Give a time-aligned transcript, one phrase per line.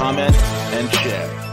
[0.00, 0.34] comment,
[0.72, 1.49] and share.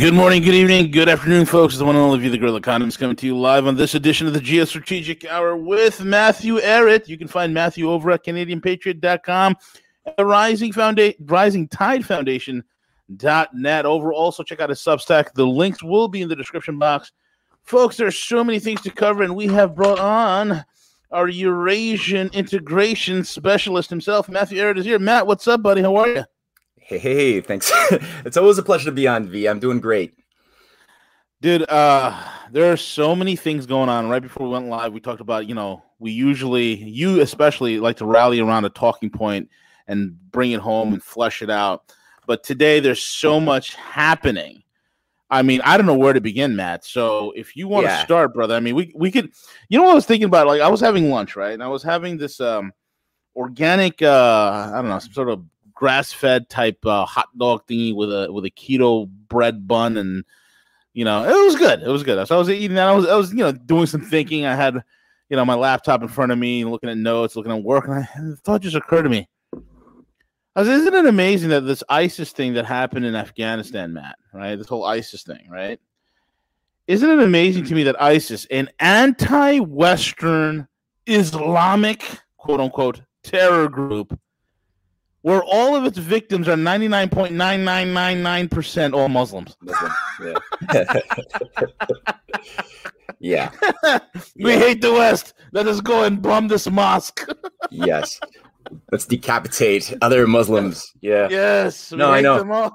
[0.00, 1.74] Good morning, good evening, good afternoon, folks.
[1.74, 3.94] It's the one and only V the Guerrilla Economist coming to you live on this
[3.94, 7.06] edition of the Geostrategic Hour with Matthew Ehret.
[7.06, 9.56] You can find Matthew over at CanadianPatriot.com
[10.06, 13.84] and the Rising Foundation, Rising Tide Foundation.net.
[13.84, 15.34] Over also check out his Substack.
[15.34, 17.12] The links will be in the description box.
[17.64, 20.64] Folks, there's so many things to cover, and we have brought on
[21.10, 24.30] our Eurasian integration specialist himself.
[24.30, 24.98] Matthew Ehret is here.
[24.98, 25.82] Matt, what's up, buddy?
[25.82, 26.24] How are you?
[26.90, 27.70] Hey, hey, thanks.
[28.24, 29.46] it's always a pleasure to be on V.
[29.46, 30.12] I'm doing great.
[31.40, 34.08] Dude, uh, there are so many things going on.
[34.08, 37.98] Right before we went live, we talked about, you know, we usually, you especially, like
[37.98, 39.48] to rally around a talking point
[39.86, 41.94] and bring it home and flesh it out.
[42.26, 44.64] But today, there's so much happening.
[45.30, 46.84] I mean, I don't know where to begin, Matt.
[46.84, 47.98] So if you want yeah.
[47.98, 49.30] to start, brother, I mean, we we could.
[49.68, 50.48] You know what I was thinking about?
[50.48, 52.72] Like, I was having lunch, right, and I was having this um
[53.36, 55.44] organic, uh, I don't know, some sort of
[55.80, 60.24] grass fed type uh, hot dog thingy with a with a keto bread bun and
[60.92, 61.82] you know it was good.
[61.82, 62.28] It was good.
[62.28, 62.86] So i was eating that.
[62.86, 64.44] I was i was you know doing some thinking.
[64.44, 64.74] I had
[65.30, 67.94] you know my laptop in front of me looking at notes looking at work and,
[67.94, 69.26] I, and the thought just occurred to me.
[70.54, 74.56] I was, isn't it amazing that this isis thing that happened in afghanistan matt right?
[74.56, 75.80] This whole isis thing right?
[76.88, 80.68] Isn't it amazing to me that isis an anti-western
[81.06, 82.04] islamic
[82.36, 84.18] quote unquote terror group
[85.22, 89.56] where all of its victims are 99.9999% all Muslims.
[89.60, 89.92] Muslim,
[90.22, 90.38] yeah.
[93.20, 93.50] yeah.
[94.36, 94.58] we yeah.
[94.58, 95.34] hate the West.
[95.52, 97.28] Let us go and bomb this mosque.
[97.70, 98.20] yes.
[98.90, 100.92] Let's decapitate other Muslims.
[101.00, 101.28] Yeah.
[101.30, 101.92] Yes.
[101.92, 102.66] No, I know.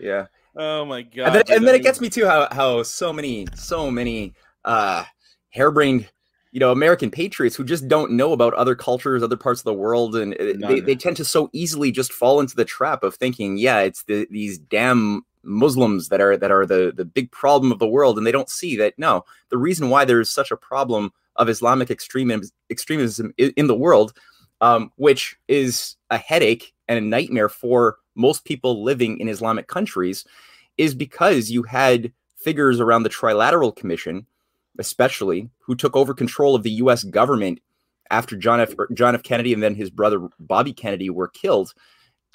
[0.00, 0.26] yeah.
[0.56, 1.26] Oh my god.
[1.26, 4.34] And then, and then it gets me too how how so many so many
[4.64, 5.04] uh
[5.48, 6.08] harebrained
[6.52, 9.72] you know American patriots who just don't know about other cultures, other parts of the
[9.72, 13.56] world, and they, they tend to so easily just fall into the trap of thinking,
[13.56, 17.78] yeah, it's the, these damn Muslims that are that are the the big problem of
[17.78, 20.56] the world, and they don't see that no, the reason why there is such a
[20.56, 24.12] problem of Islamic extremism extremism in the world,
[24.60, 30.26] um, which is a headache and a nightmare for most people living in Islamic countries,
[30.76, 34.26] is because you had figures around the Trilateral Commission
[34.78, 37.04] especially, who took over control of the U.S.
[37.04, 37.60] government
[38.10, 38.74] after John F.
[38.94, 39.22] John F.
[39.22, 41.72] Kennedy and then his brother Bobby Kennedy were killed,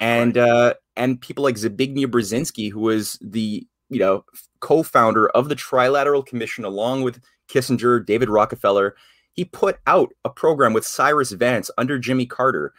[0.00, 0.48] and right.
[0.48, 4.24] uh, and people like Zbigniew Brzezinski, who was the you know
[4.60, 8.94] co-founder of the Trilateral Commission, along with Kissinger, David Rockefeller.
[9.32, 12.72] He put out a program with Cyrus Vance under Jimmy Carter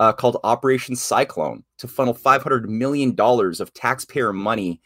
[0.00, 4.80] uh, called Operation Cyclone to funnel $500 million of taxpayer money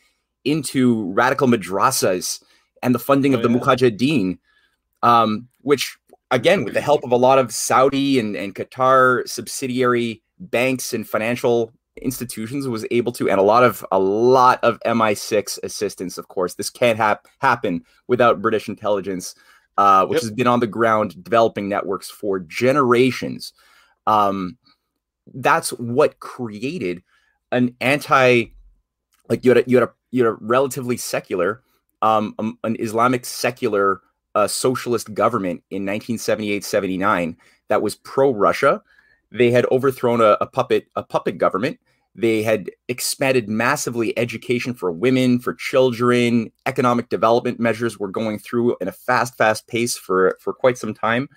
[0.44, 2.42] into radical madrasas
[2.82, 3.58] and the funding oh, of the yeah.
[3.58, 4.38] Mujahideen,
[5.02, 5.98] um, which
[6.30, 11.08] again, with the help of a lot of Saudi and, and Qatar subsidiary banks and
[11.08, 16.18] financial institutions, was able to, and a lot of a lot of MI6 assistance.
[16.18, 19.34] Of course, this can't hap- happen without British intelligence,
[19.76, 20.22] uh, which yep.
[20.22, 23.52] has been on the ground developing networks for generations.
[24.06, 24.58] Um,
[25.34, 27.02] that's what created
[27.52, 28.46] an anti,
[29.28, 31.62] like you had a, you had a you had a relatively secular
[32.02, 34.00] um, um, an Islamic secular
[34.34, 37.36] uh, socialist government in 1978-79
[37.68, 38.82] that was pro-Russia.
[39.30, 41.78] They had overthrown a, a puppet a puppet government.
[42.14, 46.50] They had expanded massively education for women, for children.
[46.66, 50.94] Economic development measures were going through in a fast, fast pace for for quite some
[50.94, 51.28] time.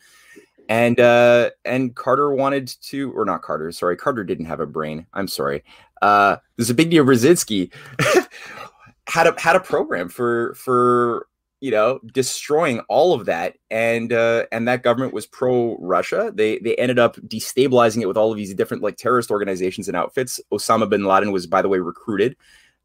[0.69, 5.05] And uh, and Carter wanted to, or not Carter, sorry, Carter didn't have a brain.
[5.13, 5.63] I'm sorry.
[6.01, 7.71] Uh, Zbigniew Brzezinski
[9.11, 11.27] had a had a program for for
[11.59, 16.57] you know destroying all of that and uh and that government was pro russia they
[16.59, 20.39] they ended up destabilizing it with all of these different like terrorist organizations and outfits
[20.51, 22.35] osama bin laden was by the way recruited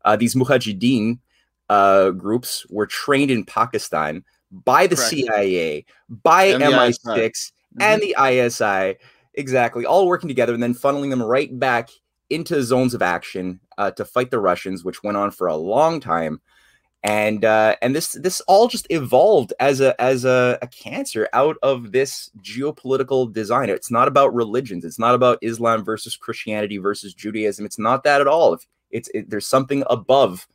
[0.04, 1.18] uh, these mujahideen
[1.68, 5.10] uh, groups were trained in pakistan by the Correct.
[5.10, 7.82] CIA, by and MI6, mm-hmm.
[7.82, 8.98] and the ISI.
[9.34, 11.90] Exactly, all working together and then funneling them right back
[12.30, 16.00] into zones of action uh, to fight the Russians, which went on for a long
[16.00, 16.40] time.
[17.02, 21.56] And uh, and this this all just evolved as a as a, a cancer out
[21.62, 23.70] of this geopolitical design.
[23.70, 24.84] It's not about religions.
[24.84, 27.64] It's not about Islam versus Christianity versus Judaism.
[27.64, 28.54] It's not that at all.
[28.54, 30.48] If it's it, there's something above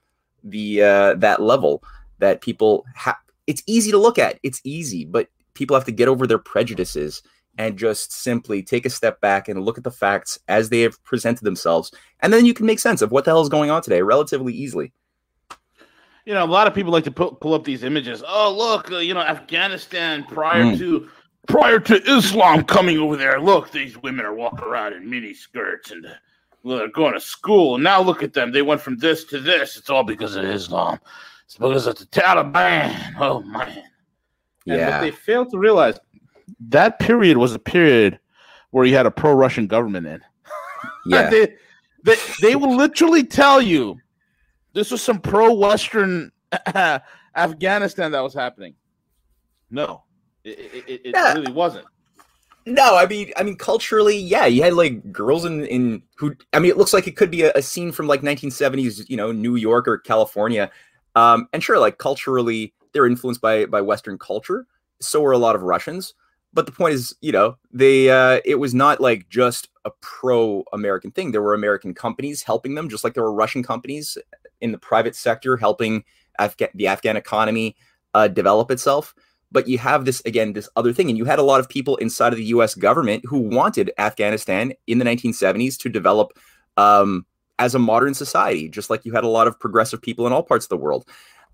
[0.44, 1.84] the uh, that level
[2.20, 3.18] that people have.
[3.48, 4.40] It's easy to look at.
[4.44, 7.22] It's easy, but people have to get over their prejudices
[7.62, 11.02] and just simply take a step back and look at the facts as they have
[11.04, 11.92] presented themselves.
[12.22, 14.52] And then you can make sense of what the hell is going on today relatively
[14.52, 14.94] easily.
[16.26, 18.24] You know, a lot of people like to pull, pull up these images.
[18.28, 20.78] Oh, look, uh, you know, Afghanistan prior mm.
[20.80, 21.08] to
[21.48, 23.40] prior to Islam coming over there.
[23.40, 26.06] Look, these women are walking around in mini skirts and
[26.64, 27.76] well, they're going to school.
[27.76, 28.52] And now look at them.
[28.52, 29.78] They went from this to this.
[29.78, 31.00] It's all because of Islam.
[31.46, 33.16] It's because of the Taliban.
[33.20, 33.84] Oh man.
[34.66, 34.90] And yeah.
[34.90, 36.00] what they failed to realize
[36.70, 38.20] that period was a period
[38.72, 40.22] where you had a pro-Russian government in.
[41.04, 41.56] Yeah, they,
[42.04, 43.98] they they will literally tell you
[44.74, 46.32] this was some pro-Western
[47.36, 48.76] Afghanistan that was happening.
[49.72, 50.04] No,
[50.44, 51.34] it, it, it yeah.
[51.34, 51.86] really wasn't.
[52.68, 56.36] No, I mean, I mean, culturally, yeah, you had like girls in in who.
[56.54, 59.18] I mean, it looks like it could be a, a scene from like 1970s, you
[59.18, 60.70] know, New York or California.
[61.16, 64.68] Um, and sure, like culturally, they're influenced by by Western culture.
[65.00, 66.14] So are a lot of Russians
[66.54, 71.12] but the point is, you know, they uh, it was not like just a pro-American
[71.12, 71.32] thing.
[71.32, 74.18] There were American companies helping them, just like there were Russian companies
[74.60, 76.04] in the private sector helping
[76.40, 77.76] Afga- the Afghan economy
[78.14, 79.16] uh, develop itself.
[79.52, 81.96] But you have this again, this other thing, and you had a lot of people
[81.98, 82.76] inside of the U.S.
[82.76, 86.32] government who wanted Afghanistan in the 1970s to develop
[86.78, 87.26] um,
[87.60, 90.44] as a modern society, just like you had a lot of progressive people in all
[90.44, 91.08] parts of the world.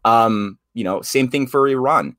[0.05, 2.15] Um, you know, same thing for Iran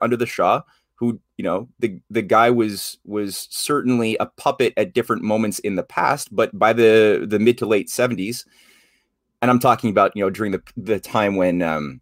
[0.00, 0.62] under the Shah
[0.98, 5.76] who you know the the guy was was certainly a puppet at different moments in
[5.76, 8.44] the past but by the the mid to late 70s
[9.40, 12.00] and i'm talking about you know during the the time when um,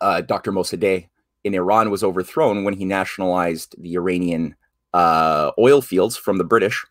[0.00, 1.08] uh, dr mossadegh
[1.44, 4.54] in iran was overthrown when he nationalized the iranian
[4.94, 6.84] uh, oil fields from the british.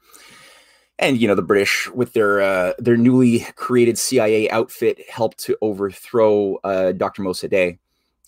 [0.98, 5.58] And you know the british with their uh, their newly created cia outfit helped to
[5.62, 7.80] overthrow uh, dr mossadegh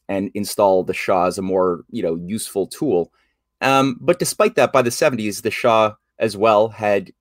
[0.09, 3.11] and install the Shah as a more you know useful tool.
[3.61, 7.11] Um, but despite that, by the 70s, the Shah as well had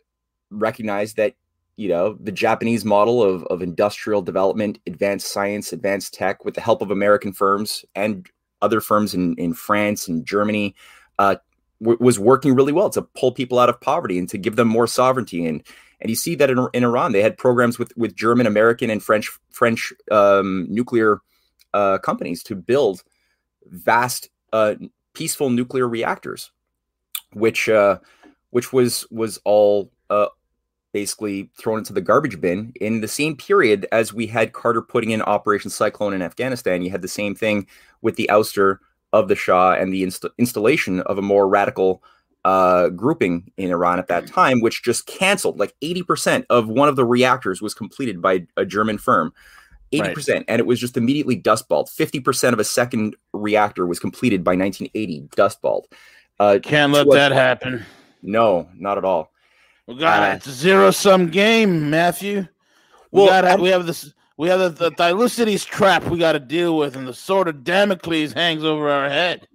[0.51, 1.35] recognized that
[1.77, 6.61] you know the Japanese model of, of industrial development, advanced science, advanced tech, with the
[6.61, 8.29] help of American firms and
[8.63, 10.75] other firms in, in France and Germany,
[11.19, 11.37] uh,
[11.81, 14.69] w- was working really well to pull people out of poverty and to give them
[14.69, 15.45] more sovereignty.
[15.45, 15.63] And
[16.01, 19.03] and you see that in, in Iran, they had programs with with German, American, and
[19.03, 21.21] French French um, nuclear
[21.77, 23.03] uh, companies to build
[23.67, 24.75] vast, uh,
[25.13, 26.51] peaceful nuclear reactors,
[27.35, 27.99] which uh,
[28.51, 30.29] which was was all uh,
[30.93, 35.11] basically thrown into the garbage bin in the same period as we had Carter putting
[35.11, 36.81] in Operation Cyclone in Afghanistan.
[36.81, 37.67] You had the same thing
[38.01, 38.79] with the ouster
[39.13, 42.03] of the Shah and the inst- installation of a more radical
[42.47, 46.97] uh, grouping in Iran at that time, which just canceled like 80% of one of
[46.97, 49.35] the reactors was completed by a German firm.
[49.93, 50.35] 80%.
[50.35, 50.45] Right.
[50.49, 51.89] And it was just immediately dustballed.
[51.89, 55.85] 50% of a second reactor was completed by 1980, dustballed.
[56.39, 57.85] Uh, Can't let that happen.
[58.23, 59.33] No, not at all.
[59.87, 62.47] We got uh, it's a zero sum game, Matthew.
[63.13, 66.77] We well, got we have this we have the, the trap we got to deal
[66.77, 69.47] with, and the sword of Damocles hangs over our head.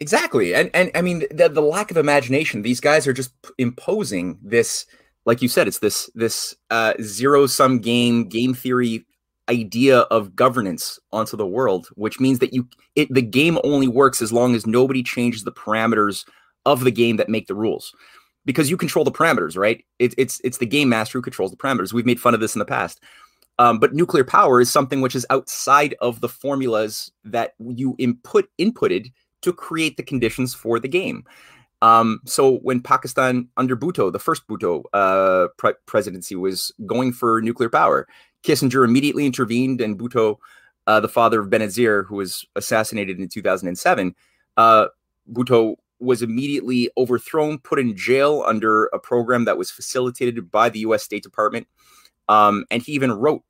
[0.00, 2.62] Exactly, and and I mean the, the lack of imagination.
[2.62, 4.86] These guys are just imposing this,
[5.24, 9.06] like you said, it's this this uh, zero sum game game theory
[9.50, 14.22] idea of governance onto the world, which means that you it, the game only works
[14.22, 16.24] as long as nobody changes the parameters
[16.64, 17.94] of the game that make the rules.
[18.46, 19.84] Because you control the parameters, right?
[19.98, 21.92] It, it's it's the game master who controls the parameters.
[21.92, 23.00] We've made fun of this in the past.
[23.58, 28.48] Um, but nuclear power is something which is outside of the formulas that you input
[28.58, 31.24] inputted to create the conditions for the game.
[31.82, 37.42] Um, so when Pakistan under Bhutto, the first Bhutto uh, pre- presidency, was going for
[37.42, 38.08] nuclear power,
[38.44, 40.36] Kissinger immediately intervened, and Bhutto,
[40.86, 44.14] uh, the father of Benazir, who was assassinated in 2007,
[44.56, 44.86] uh,
[45.32, 50.80] Bhutto was immediately overthrown, put in jail under a program that was facilitated by the
[50.80, 51.02] U.S.
[51.02, 51.66] State Department.
[52.28, 53.42] Um, and he even wrote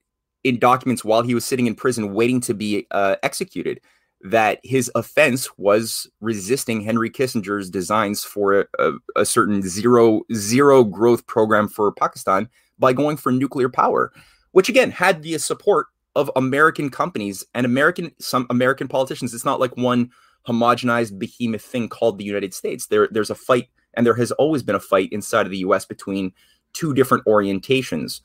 [0.44, 3.80] in documents while he was sitting in prison waiting to be uh, executed
[4.20, 10.82] that his offense was resisting Henry Kissinger's designs for a, a, a, certain zero zero
[10.82, 12.48] growth program for Pakistan
[12.78, 14.12] by going for nuclear power
[14.54, 19.34] which again had the support of American companies and American some American politicians.
[19.34, 20.10] It's not like one
[20.46, 22.86] homogenized behemoth thing called the United States.
[22.86, 25.84] There, there's a fight, and there has always been a fight inside of the U.S.
[25.84, 26.32] between
[26.72, 28.20] two different orientations.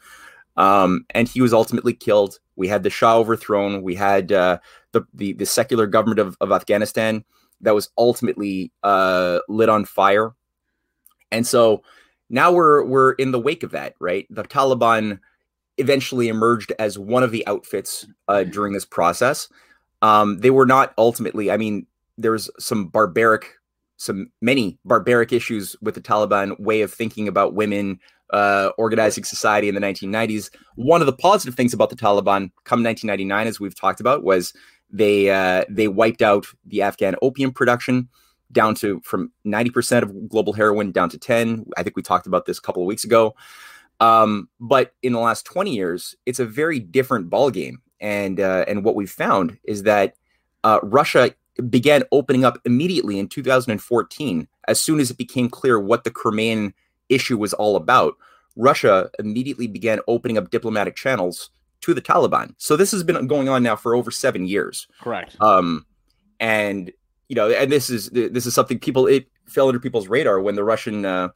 [0.56, 2.38] Um, and he was ultimately killed.
[2.56, 3.82] We had the Shah overthrown.
[3.82, 4.60] We had uh,
[4.92, 7.24] the, the, the secular government of, of Afghanistan
[7.62, 10.34] that was ultimately uh, lit on fire.
[11.32, 11.82] And so
[12.30, 14.28] now we're we're in the wake of that, right?
[14.30, 15.22] The Taliban
[15.80, 19.48] eventually emerged as one of the outfits uh, during this process.
[20.02, 21.52] Um, they were not ultimately.
[21.52, 21.86] I mean,
[22.18, 23.54] there's some barbaric,
[23.98, 28.00] some many barbaric issues with the Taliban way of thinking about women,
[28.32, 30.50] uh, organizing society in the 1990s.
[30.76, 34.54] One of the positive things about the Taliban, come 1999, as we've talked about, was
[34.92, 38.10] they uh, they wiped out the Afghan opium production
[38.52, 41.66] down to from 90% of global heroin down to 10.
[41.78, 43.36] I think we talked about this a couple of weeks ago.
[44.00, 47.78] Um, but in the last 20 years, it's a very different ballgame.
[48.00, 50.16] And uh, and what we've found is that
[50.64, 51.34] uh, Russia
[51.70, 56.74] began opening up immediately in 2014 as soon as it became clear what the Crimean
[57.10, 58.16] issue was all about.
[58.56, 61.50] Russia immediately began opening up diplomatic channels
[61.82, 62.54] to the Taliban.
[62.58, 64.88] So this has been going on now for over seven years.
[65.02, 65.36] Correct.
[65.42, 65.86] Um,
[66.40, 66.92] and
[67.28, 70.56] you know, and this is this is something people it fell under people's radar when
[70.56, 71.30] the Russian uh,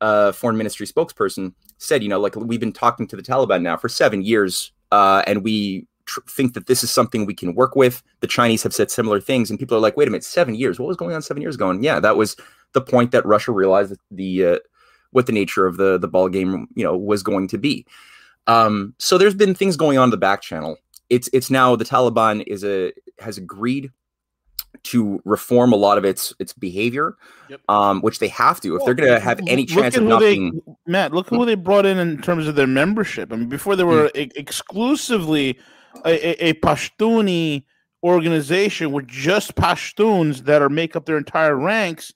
[0.00, 3.76] uh, foreign ministry spokesperson said, you know, like we've been talking to the Taliban now
[3.76, 7.76] for seven years, uh, and we tr- think that this is something we can work
[7.76, 8.02] with.
[8.20, 10.78] The Chinese have said similar things, and people are like, wait a minute, seven years?
[10.78, 11.70] What was going on seven years ago?
[11.70, 12.36] And yeah, that was
[12.72, 14.58] the point that Russia realized that the uh,
[15.10, 17.86] what the nature of the the ball game, you know, was going to be.
[18.46, 20.76] Um, so there's been things going on in the back channel.
[21.10, 23.90] It's it's now the Taliban is a has agreed
[24.84, 27.16] to reform a lot of its its behavior,
[27.48, 27.60] yep.
[27.68, 30.34] um, which they have to if they're going to have any chance of not they,
[30.34, 30.60] being.
[30.86, 33.32] Matt, look who they brought in in terms of their membership.
[33.32, 34.32] I mean, before they were mm.
[34.36, 35.58] exclusively
[36.04, 37.64] a, a, a Pashtuni
[38.02, 42.12] organization with just Pashtuns that are make up their entire ranks,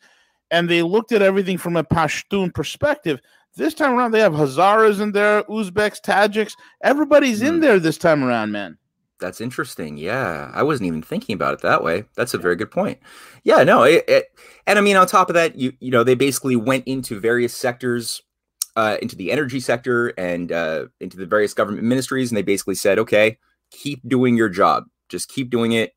[0.50, 3.21] and they looked at everything from a Pashtun perspective.
[3.57, 6.52] This time around, they have Hazaras in there, Uzbeks, Tajiks.
[6.83, 7.49] Everybody's mm.
[7.49, 8.79] in there this time around, man.
[9.21, 9.99] That's interesting.
[9.99, 12.05] Yeah, I wasn't even thinking about it that way.
[12.17, 12.99] That's a very good point.
[13.45, 16.15] Yeah, no, it, it, and I mean, on top of that, you you know, they
[16.15, 18.23] basically went into various sectors,
[18.77, 22.75] uh, into the energy sector and uh, into the various government ministries, and they basically
[22.75, 23.39] said, okay,
[23.71, 25.95] keep doing your job, just keep doing it.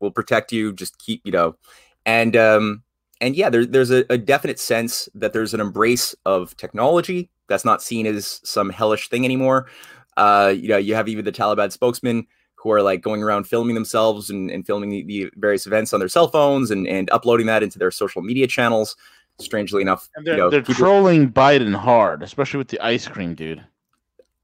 [0.00, 0.72] We'll protect you.
[0.72, 1.56] Just keep, you know,
[2.04, 2.82] and um,
[3.20, 7.64] and yeah, there, there's a, a definite sense that there's an embrace of technology that's
[7.64, 9.68] not seen as some hellish thing anymore.
[10.16, 12.26] Uh, you know, you have even the Taliban spokesman
[12.64, 16.00] who are like going around filming themselves and, and filming the, the, various events on
[16.00, 18.96] their cell phones and, and uploading that into their social media channels.
[19.38, 20.76] Strangely enough, and they're, you know, they're people...
[20.76, 23.64] trolling Biden hard, especially with the ice cream, dude.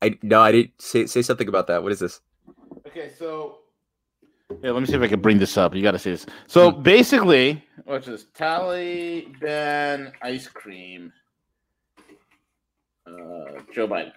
[0.03, 1.81] I no, I didn't say say something about that.
[1.81, 2.21] What is this?
[2.89, 3.61] Okay, so
[4.65, 5.77] yeah, let me see if I can bring this up.
[5.77, 6.27] You got to see this.
[6.49, 6.83] So hmm.
[6.83, 8.27] basically, what's this?
[8.37, 11.13] Taliban ice cream.
[13.07, 14.13] Uh, Joe Biden.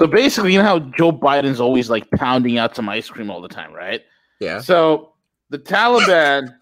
[0.00, 3.42] So basically, you know how Joe Biden's always like pounding out some ice cream all
[3.42, 4.00] the time, right?
[4.40, 4.62] Yeah.
[4.62, 5.12] So
[5.50, 6.54] the Taliban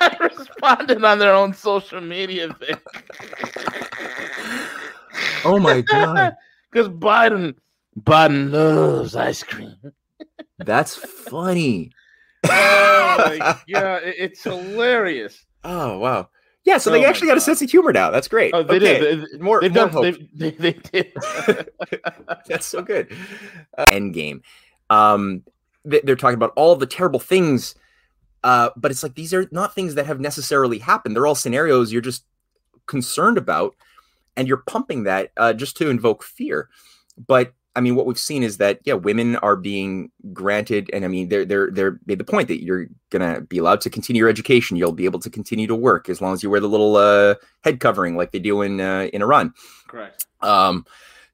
[0.20, 2.76] responded on their own social media thing.
[5.44, 6.36] oh my god!
[6.70, 7.56] Because Biden,
[7.98, 9.74] Biden loves ice cream.
[10.58, 11.90] That's funny.
[12.44, 14.02] oh my god!
[14.04, 15.44] It's hilarious.
[15.64, 16.28] Oh wow!
[16.68, 18.10] Yeah, so oh they actually got a sense of humor now.
[18.10, 18.52] That's great.
[18.52, 19.00] Oh, they okay.
[19.00, 19.20] did.
[19.32, 20.16] They, more, they've more done, hope.
[20.34, 21.16] They, they, did.
[22.46, 23.10] That's so good.
[23.78, 24.42] Uh, Endgame.
[24.90, 25.44] Um,
[25.86, 27.74] they, are talking about all the terrible things,
[28.44, 31.16] uh, but it's like these are not things that have necessarily happened.
[31.16, 32.26] They're all scenarios you're just
[32.84, 33.74] concerned about,
[34.36, 36.68] and you're pumping that uh, just to invoke fear.
[37.26, 41.08] But I mean, what we've seen is that yeah, women are being granted, and I
[41.08, 44.28] mean, they're they're they're made the point that you're gonna be allowed to continue your
[44.28, 44.76] education.
[44.76, 47.36] You'll be able to continue to work as long as you wear the little uh,
[47.62, 49.54] head covering like they do in uh, in Iran.
[49.86, 50.26] Correct.
[50.40, 50.86] Um,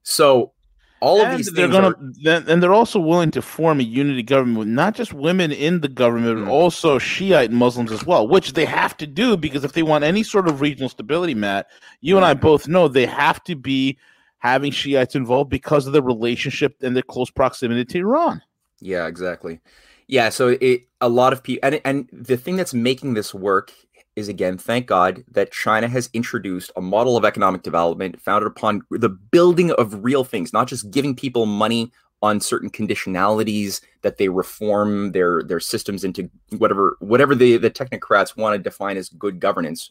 [0.02, 0.52] so
[1.00, 1.94] all and of these they're gonna
[2.26, 5.80] are, and they're also willing to form a unity government with not just women in
[5.80, 6.44] the government, mm-hmm.
[6.44, 10.04] but also Shiite Muslims as well, which they have to do because if they want
[10.04, 11.68] any sort of regional stability, Matt,
[12.02, 13.96] you and I both know they have to be
[14.44, 18.42] having Shiites involved because of the relationship and the close proximity to Iran.
[18.80, 19.60] Yeah, exactly.
[20.06, 23.72] Yeah, so it a lot of people and and the thing that's making this work
[24.16, 28.82] is again, thank God that China has introduced a model of economic development founded upon
[28.90, 31.90] the building of real things, not just giving people money
[32.22, 38.36] on certain conditionalities that they reform their their systems into whatever whatever the the technocrats
[38.36, 39.90] want to define as good governance.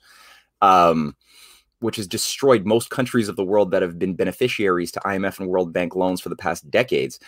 [0.62, 1.16] Um,
[1.84, 5.50] which has destroyed most countries of the world that have been beneficiaries to IMF and
[5.50, 7.20] World Bank loans for the past decades.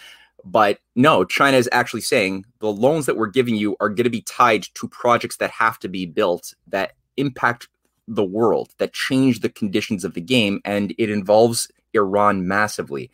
[0.46, 4.10] But no, China is actually saying the loans that we're giving you are going to
[4.10, 7.68] be tied to projects that have to be built that impact
[8.08, 13.12] the world, that change the conditions of the game, and it involves Iran massively.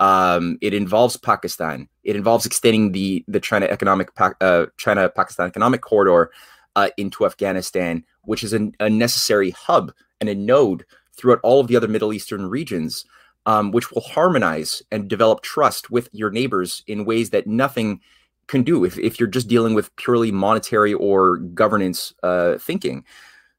[0.00, 1.88] Um, it involves Pakistan.
[2.04, 6.30] It involves extending the the China economic uh, China Pakistan economic corridor
[6.74, 10.84] uh, into Afghanistan, which is an, a necessary hub and a node
[11.16, 13.04] throughout all of the other Middle Eastern regions
[13.46, 18.00] um, which will harmonize and develop trust with your neighbors in ways that nothing
[18.46, 23.04] can do if, if you're just dealing with purely monetary or governance uh, thinking.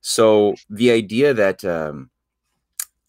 [0.01, 2.09] So the idea that, um,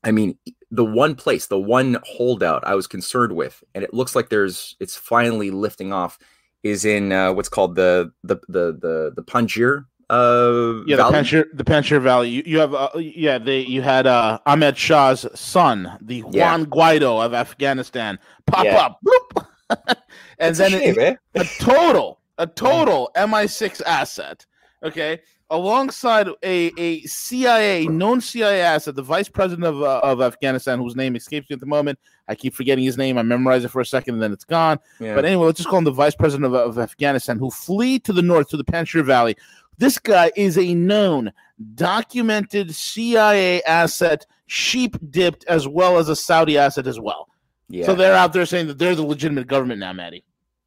[0.04, 0.38] I mean,
[0.70, 4.76] the one place, the one holdout I was concerned with, and it looks like there's,
[4.80, 6.18] it's finally lifting off,
[6.62, 11.22] is in uh, what's called the the the the the Panjshir uh, yeah, Valley?
[11.54, 12.28] the Panjshir, the Valley.
[12.28, 16.66] You, you have, uh, yeah, they you had uh, Ahmed Shah's son, the Juan yeah.
[16.66, 18.76] Guaido of Afghanistan, pop yeah.
[18.76, 19.46] up, bloop,
[20.38, 21.16] and then a, shame, it, eh?
[21.34, 24.44] a total, a total MI6 asset.
[24.82, 25.20] Okay,
[25.52, 30.96] alongside a, a CIA, known CIA asset, the vice president of, uh, of Afghanistan, whose
[30.96, 31.98] name escapes me at the moment.
[32.26, 33.18] I keep forgetting his name.
[33.18, 34.78] I memorize it for a second and then it's gone.
[34.98, 35.14] Yeah.
[35.14, 38.12] But anyway, let's just call him the vice president of, of Afghanistan, who flee to
[38.12, 39.36] the north to the Panjshir Valley,
[39.78, 41.32] this guy is a known,
[41.74, 47.28] documented CIA asset, sheep dipped, as well as a Saudi asset as well.
[47.68, 47.86] Yeah.
[47.86, 50.24] So they're out there saying that they're the legitimate government now, Maddie.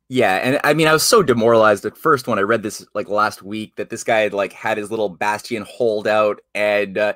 [0.07, 3.09] Yeah, and I mean, I was so demoralized at first when I read this like
[3.09, 7.13] last week that this guy had like had his little bastion holdout and uh,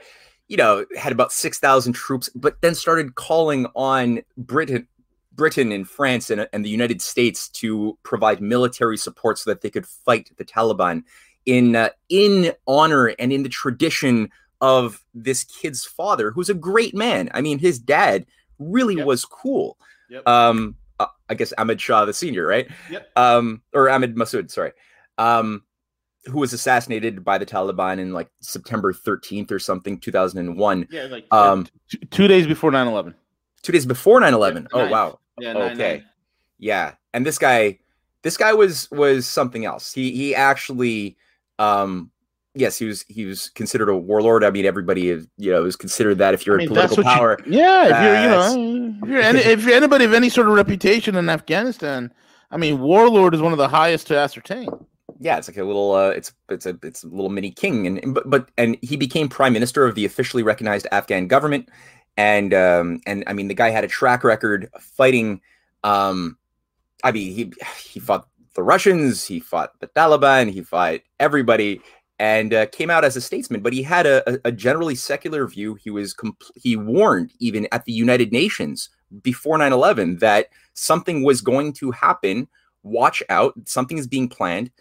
[0.48, 4.88] you know had about six thousand troops, but then started calling on Britain,
[5.34, 9.70] Britain and France and, and the United States to provide military support so that they
[9.70, 11.04] could fight the Taliban
[11.46, 14.30] in uh, in honor and in the tradition
[14.62, 17.30] of this kid's father, who's a great man.
[17.34, 18.26] I mean, his dad
[18.58, 19.06] really yep.
[19.06, 19.78] was cool.
[20.10, 20.28] Yep.
[20.28, 22.68] Um, uh, I guess Ahmed Shah the senior, right?
[22.90, 23.10] Yep.
[23.16, 24.74] Um, or Ahmed Massoud, sorry.
[25.18, 25.64] Um,
[26.26, 30.88] who was assassinated by the Taliban in like September 13th or something, 2001.
[30.92, 33.16] Yeah, like um, two, two days before 9 11.
[33.62, 34.64] Two days before 9 11.
[34.74, 35.20] Yeah, oh, wow.
[35.40, 35.98] Yeah, okay.
[35.98, 36.06] Nine.
[36.58, 36.94] Yeah.
[37.14, 37.80] And this guy,
[38.22, 39.94] this guy was was something else.
[39.94, 41.16] He he actually
[41.60, 42.12] um,
[42.56, 44.44] yes, he was he was considered a warlord.
[44.44, 47.04] I mean, everybody is you know is considered that if you're I mean, in political
[47.04, 47.38] power.
[47.46, 50.48] You, yeah, if you're you know if you're, any, if you're anybody of any sort
[50.48, 52.12] of reputation in Afghanistan,
[52.50, 54.70] I mean, warlord is one of the highest to ascertain.
[55.20, 58.14] Yeah, it's like a little uh, it's it's a it's a little mini king, and
[58.14, 61.70] but but and he became prime minister of the officially recognized Afghan government,
[62.16, 65.42] and um and I mean the guy had a track record fighting.
[65.84, 66.38] Um,
[67.04, 68.28] I mean he he fought
[68.60, 71.80] the Russians, he fought the Taliban, he fought everybody,
[72.20, 73.62] and uh, came out as a statesman.
[73.62, 75.76] But he had a, a generally secular view.
[75.76, 78.90] He was compl- he warned even at the United Nations
[79.22, 82.50] before 9/11 that something was going to happen.
[82.84, 84.72] Watch out, something is being planned.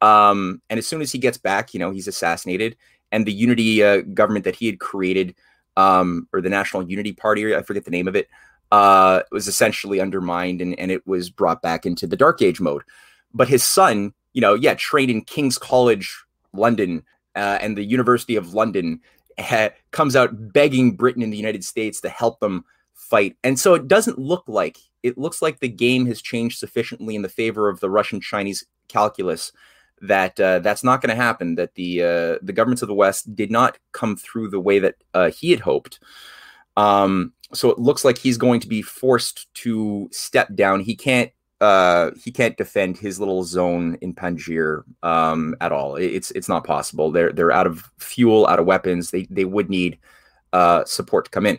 [0.00, 2.76] Um, and as soon as he gets back, you know, he's assassinated,
[3.12, 5.36] and the unity uh, government that he had created,
[5.76, 8.28] um, or the National Unity Party, I forget the name of it,
[8.72, 12.82] uh, was essentially undermined, and, and it was brought back into the Dark Age mode.
[13.32, 17.02] But his son, you know, yeah, trained in King's College, London,
[17.36, 19.00] uh, and the University of London,
[19.38, 22.64] ha- comes out begging Britain and the United States to help them
[22.94, 23.36] fight.
[23.44, 27.22] And so it doesn't look like it looks like the game has changed sufficiently in
[27.22, 29.52] the favor of the Russian Chinese calculus
[30.00, 31.54] that uh, that's not going to happen.
[31.54, 34.96] That the uh, the governments of the West did not come through the way that
[35.14, 36.00] uh, he had hoped.
[36.76, 40.80] Um, so it looks like he's going to be forced to step down.
[40.80, 45.96] He can't uh, he can't defend his little zone in Panjshir um, at all.
[45.96, 47.10] It's it's not possible.
[47.10, 49.10] They're they're out of fuel, out of weapons.
[49.10, 49.98] They they would need
[50.52, 51.58] uh, support to come in.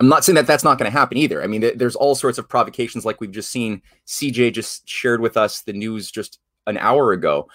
[0.00, 1.42] I'm not saying that that's not going to happen either.
[1.42, 3.80] I mean, th- there's all sorts of provocations, like we've just seen.
[4.06, 7.48] CJ just shared with us the news just an hour ago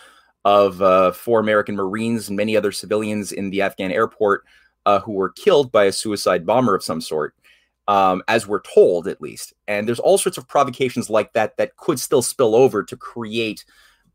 [0.43, 4.43] of uh, four American Marines and many other civilians in the Afghan airport
[4.85, 7.35] uh, who were killed by a suicide bomber of some sort
[7.87, 9.53] um, as we're told at least.
[9.67, 13.65] And there's all sorts of provocations like that that could still spill over to create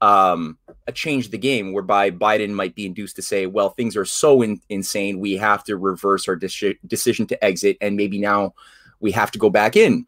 [0.00, 4.04] um, a change the game whereby Biden might be induced to say, well, things are
[4.04, 8.54] so in- insane, we have to reverse our de- decision to exit, and maybe now
[9.00, 10.06] we have to go back in.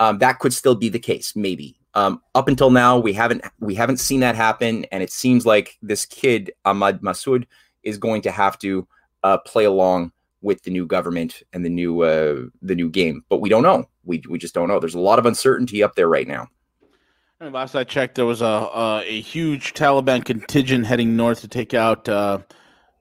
[0.00, 1.76] Um, that could still be the case, maybe.
[1.94, 5.78] Um, up until now, we haven't we haven't seen that happen, and it seems like
[5.82, 7.46] this kid Ahmad Masood
[7.84, 8.86] is going to have to
[9.22, 10.12] uh, play along
[10.44, 13.24] with the new government and the new uh, the new game.
[13.28, 13.86] But we don't know.
[14.04, 14.78] We we just don't know.
[14.78, 16.46] There's a lot of uncertainty up there right now.
[17.40, 21.48] And last I checked, there was a a, a huge Taliban contingent heading north to
[21.48, 22.38] take out uh,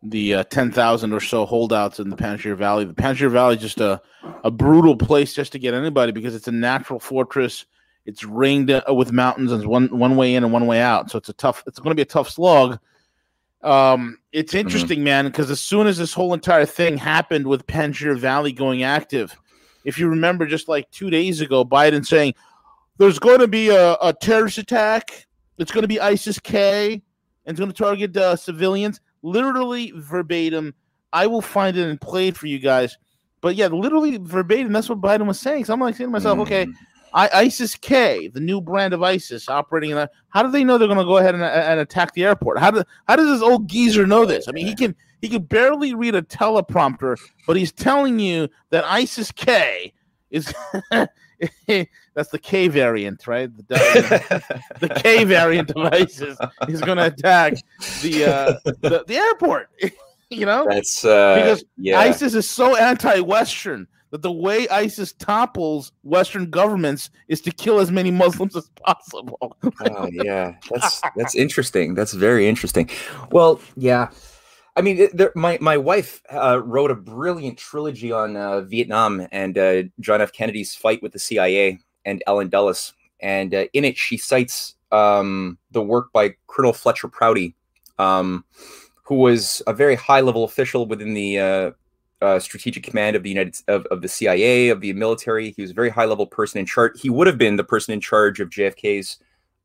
[0.01, 2.86] the uh, ten thousand or so holdouts in the Panjshir Valley.
[2.86, 4.01] The Panjshir Valley is just a
[4.43, 7.65] a brutal place just to get anybody because it's a natural fortress.
[8.06, 11.12] It's ringed uh, with mountains and one one way in and one way out.
[11.12, 11.63] So it's a tough.
[11.67, 12.79] It's going to be a tough slog.
[13.63, 14.60] Um, it's mm-hmm.
[14.60, 15.06] interesting, mm-hmm.
[15.06, 19.36] man, because as soon as this whole entire thing happened with Panjshir Valley going active,
[19.86, 22.36] if you remember, just like two days ago, Biden saying
[22.97, 25.28] there's going to be a, a terrorist attack.
[25.58, 27.02] It's going to be ISIS K, and
[27.45, 28.99] it's going to target uh, civilians.
[29.21, 30.73] Literally verbatim.
[31.12, 32.97] I will find it and play it for you guys.
[33.41, 34.71] But yeah, literally verbatim.
[34.73, 35.65] That's what Biden was saying.
[35.65, 36.41] So I'm like saying to myself, mm.
[36.43, 36.67] okay,
[37.13, 40.12] I, ISIS K, the new brand of ISIS operating in that.
[40.30, 42.60] How do they know they're going to go ahead and, and, attack the airport?
[42.60, 44.47] How, do, how does this old geezer know this?
[44.47, 48.84] I mean, he can he can barely read a teleprompter, but he's telling you that
[48.84, 49.93] ISIS K
[50.32, 50.54] is
[50.91, 53.49] that's the K variant, right?
[53.56, 54.43] The,
[54.80, 57.54] the K variant of ISIS is going to attack
[58.02, 59.69] the, uh, the the airport.
[60.30, 61.99] you know, that's uh, because yeah.
[61.99, 67.89] ISIS is so anti-Western that the way ISIS topples Western governments is to kill as
[67.89, 69.58] many Muslims as possible.
[69.89, 71.95] oh yeah, that's that's interesting.
[71.95, 72.91] That's very interesting.
[73.32, 74.12] Well, yeah.
[74.76, 79.58] I mean, there, my my wife uh, wrote a brilliant trilogy on uh, Vietnam and
[79.58, 80.32] uh, John F.
[80.32, 85.58] Kennedy's fight with the CIA and Allen Dulles, and uh, in it she cites um,
[85.71, 87.56] the work by Colonel Fletcher Prouty,
[87.97, 88.45] um,
[89.06, 91.73] who was a very high level official within the
[92.23, 95.51] uh, strategic command of the United of, of the CIA of the military.
[95.51, 96.99] He was a very high level person in charge.
[96.99, 99.17] He would have been the person in charge of JFK's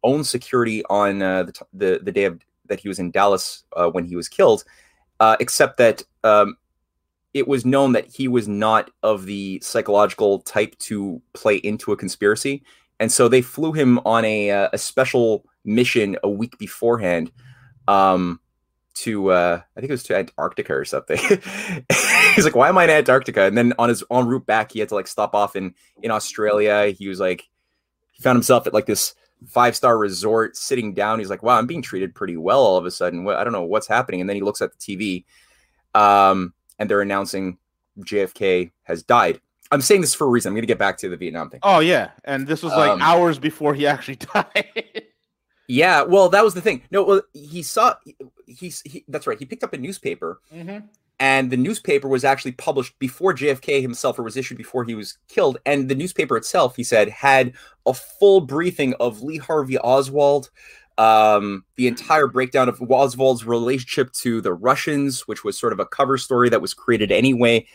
[0.02, 3.88] own security on uh, the, the, the day of that he was in Dallas uh,
[3.88, 4.64] when he was killed.
[5.20, 6.56] Uh, except that um,
[7.34, 11.96] it was known that he was not of the psychological type to play into a
[11.96, 12.62] conspiracy,
[13.00, 17.30] and so they flew him on a uh, a special mission a week beforehand.
[17.86, 18.40] Um,
[18.98, 21.18] to uh I think it was to Antarctica or something.
[22.38, 23.42] He's like, why am I in Antarctica?
[23.42, 26.10] And then on his en route back, he had to like stop off in in
[26.10, 26.88] Australia.
[26.88, 27.48] He was like,
[28.12, 29.14] he found himself at like this
[29.46, 31.18] five star resort, sitting down.
[31.18, 33.26] He's like, wow, I'm being treated pretty well all of a sudden.
[33.28, 34.20] I don't know what's happening.
[34.20, 35.24] And then he looks at the TV,
[35.94, 37.58] um, and they're announcing
[38.00, 39.40] JFK has died.
[39.70, 40.50] I'm saying this for a reason.
[40.50, 41.60] I'm going to get back to the Vietnam thing.
[41.62, 45.04] Oh yeah, and this was like um, hours before he actually died.
[45.68, 46.82] Yeah, well, that was the thing.
[46.90, 47.94] No, well, he saw
[48.46, 49.38] he's he, that's right.
[49.38, 50.86] He picked up a newspaper, mm-hmm.
[51.20, 55.18] And the newspaper was actually published before JFK himself, or was issued before he was
[55.28, 55.58] killed.
[55.66, 57.54] And the newspaper itself, he said, had
[57.86, 60.50] a full briefing of Lee Harvey Oswald,
[60.96, 65.86] um, the entire breakdown of Oswald's relationship to the Russians, which was sort of a
[65.86, 67.66] cover story that was created anyway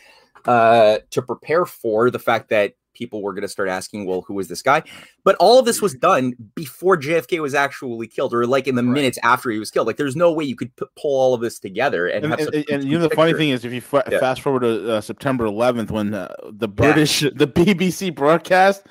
[0.46, 4.34] uh, to prepare for the fact that people were going to start asking, well, who
[4.34, 4.84] was this guy?
[5.24, 8.84] But all of this was done before JFK was actually killed, or like in the
[8.84, 8.92] right.
[8.92, 9.88] minutes after he was killed.
[9.88, 12.70] Like, there's no way you could p- pull all of this together and, and, and,
[12.70, 14.20] and you know the funny thing is, if you yeah.
[14.20, 17.30] fast forward to uh, September 11th, when uh, the British, yeah.
[17.36, 18.84] the BBC broadcast,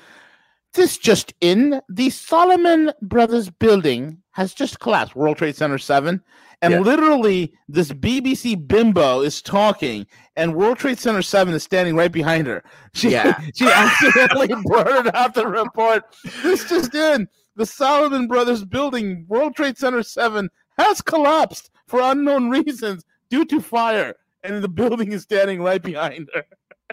[0.73, 5.15] this just in: the Salomon Brothers building has just collapsed.
[5.15, 6.21] World Trade Center seven.
[6.63, 6.79] And yeah.
[6.79, 12.47] literally, this BBC bimbo is talking, and World Trade Center 7 is standing right behind
[12.47, 12.63] her.
[12.95, 13.37] She, yeah.
[13.55, 16.03] she accidentally blurted out the report.
[16.43, 20.47] This just in the Salomon Brothers building, World Trade Center 7,
[20.77, 26.29] has collapsed for unknown reasons due to fire, and the building is standing right behind
[26.33, 26.45] her.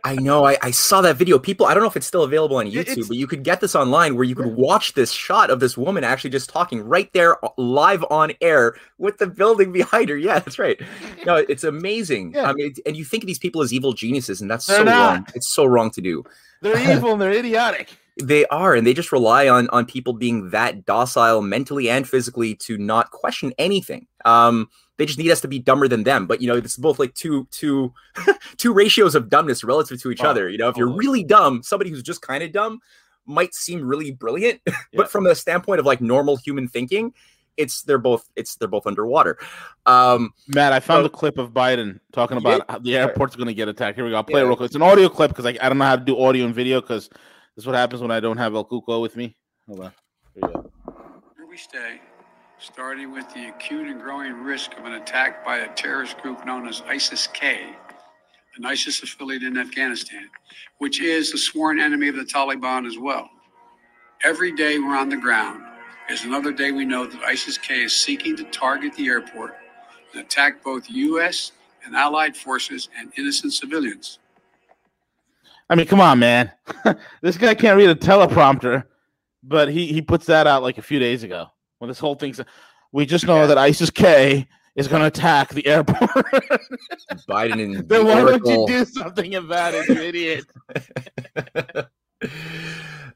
[0.04, 0.44] I know.
[0.44, 1.38] I, I saw that video.
[1.38, 3.60] People, I don't know if it's still available on YouTube, it's, but you could get
[3.60, 7.12] this online where you could watch this shot of this woman actually just talking right
[7.12, 10.16] there uh, live on air with the building behind her.
[10.16, 10.80] Yeah, that's right.
[11.26, 12.34] No, it's amazing.
[12.40, 12.50] Yeah.
[12.50, 14.84] I mean, and you think of these people as evil geniuses, and that's They're so
[14.84, 15.14] not.
[15.14, 15.26] wrong.
[15.34, 16.24] It's so wrong to do.
[16.62, 17.88] They're evil and they're idiotic.
[18.22, 22.54] They are, and they just rely on on people being that docile mentally and physically
[22.56, 24.06] to not question anything.
[24.24, 24.68] Um,
[25.00, 26.26] they just need us to be dumber than them.
[26.26, 27.94] But you know, it's both like two two
[28.58, 30.50] two ratios of dumbness relative to each oh, other.
[30.50, 32.80] You know, if you're really dumb, somebody who's just kind of dumb
[33.24, 34.74] might seem really brilliant, yeah.
[34.92, 37.14] but from the standpoint of like normal human thinking,
[37.56, 39.38] it's they're both it's they're both underwater.
[39.86, 43.48] Um, Matt, I found so, the clip of Biden talking about yeah, the airport's going
[43.48, 43.96] to get attacked.
[43.96, 44.18] Here we go.
[44.18, 44.44] I'll play yeah.
[44.44, 44.66] it real quick.
[44.66, 46.82] It's an audio clip because I, I don't know how to do audio and video
[46.82, 49.34] because this is what happens when I don't have El Cuco with me.
[49.66, 49.92] Hold on.
[50.34, 50.70] Here we go.
[51.38, 52.00] Here we stay
[52.60, 56.68] starting with the acute and growing risk of an attack by a terrorist group known
[56.68, 57.74] as ISIS K,
[58.56, 60.28] an ISIS affiliate in Afghanistan,
[60.76, 63.30] which is a sworn enemy of the Taliban as well.
[64.22, 65.62] Every day we're on the ground
[66.10, 69.56] is another day we know that ISIS K is seeking to target the airport
[70.12, 71.52] and attack both U.S.
[71.86, 74.18] and allied forces and innocent civilians.
[75.70, 76.52] I mean, come on, man.
[77.22, 78.84] this guy can't read a teleprompter,
[79.42, 81.46] but he, he puts that out like a few days ago
[81.80, 82.40] when this whole thing's.
[82.92, 83.46] We just know yeah.
[83.46, 86.10] that ISIS K is going to attack the airport.
[87.28, 90.44] Biden and then why don't you do something about it, you idiot?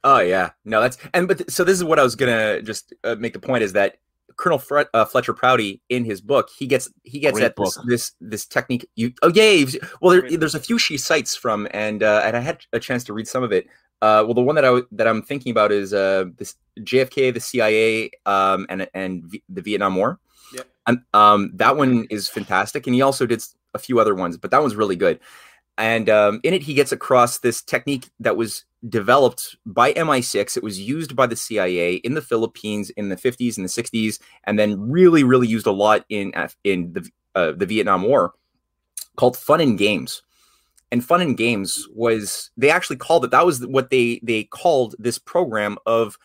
[0.04, 3.16] Oh yeah, no, that's and but so this is what I was gonna just uh,
[3.18, 3.96] make the point is that
[4.36, 7.78] Colonel Fre- uh, Fletcher Prouty in his book he gets he gets Great at this,
[7.86, 8.86] this, this technique.
[8.96, 9.64] You oh yeah,
[10.02, 13.02] well there, there's a few she cites from and uh, and I had a chance
[13.04, 13.66] to read some of it.
[14.04, 17.40] Uh, well, the one that I that I'm thinking about is uh, this JFK, the
[17.40, 20.20] CIA, um, and and v- the Vietnam War.
[20.52, 20.64] Yeah.
[20.86, 24.50] And um, that one is fantastic, and he also did a few other ones, but
[24.50, 25.20] that one's really good.
[25.78, 30.58] And um, in it, he gets across this technique that was developed by MI6.
[30.58, 34.18] It was used by the CIA in the Philippines in the 50s and the 60s,
[34.44, 36.30] and then really, really used a lot in
[36.62, 38.34] in the uh, the Vietnam War,
[39.16, 40.20] called fun and games.
[40.94, 43.32] And fun and games was they actually called it.
[43.32, 46.16] That was what they they called this program of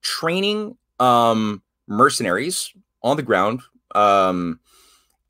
[0.00, 3.60] training um, mercenaries on the ground,
[3.94, 4.60] um,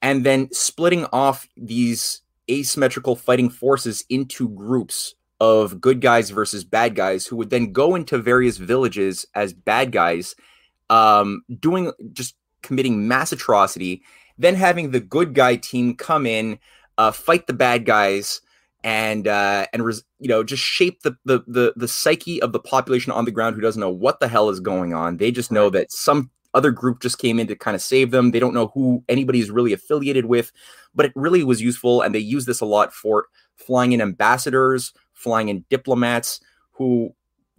[0.00, 6.94] and then splitting off these asymmetrical fighting forces into groups of good guys versus bad
[6.94, 10.36] guys who would then go into various villages as bad guys
[10.88, 14.04] um, doing just committing mass atrocity
[14.38, 16.60] then having the good guy team come in
[16.96, 18.40] uh, fight the bad guys
[18.84, 22.60] and uh, and res- you know just shape the, the the the psyche of the
[22.60, 25.50] population on the ground who doesn't know what the hell is going on they just
[25.50, 28.30] know that some other group just came in to kind of save them.
[28.30, 30.52] They don't know who anybody is really affiliated with,
[30.94, 32.00] but it really was useful.
[32.00, 37.14] And they use this a lot for flying in ambassadors, flying in diplomats who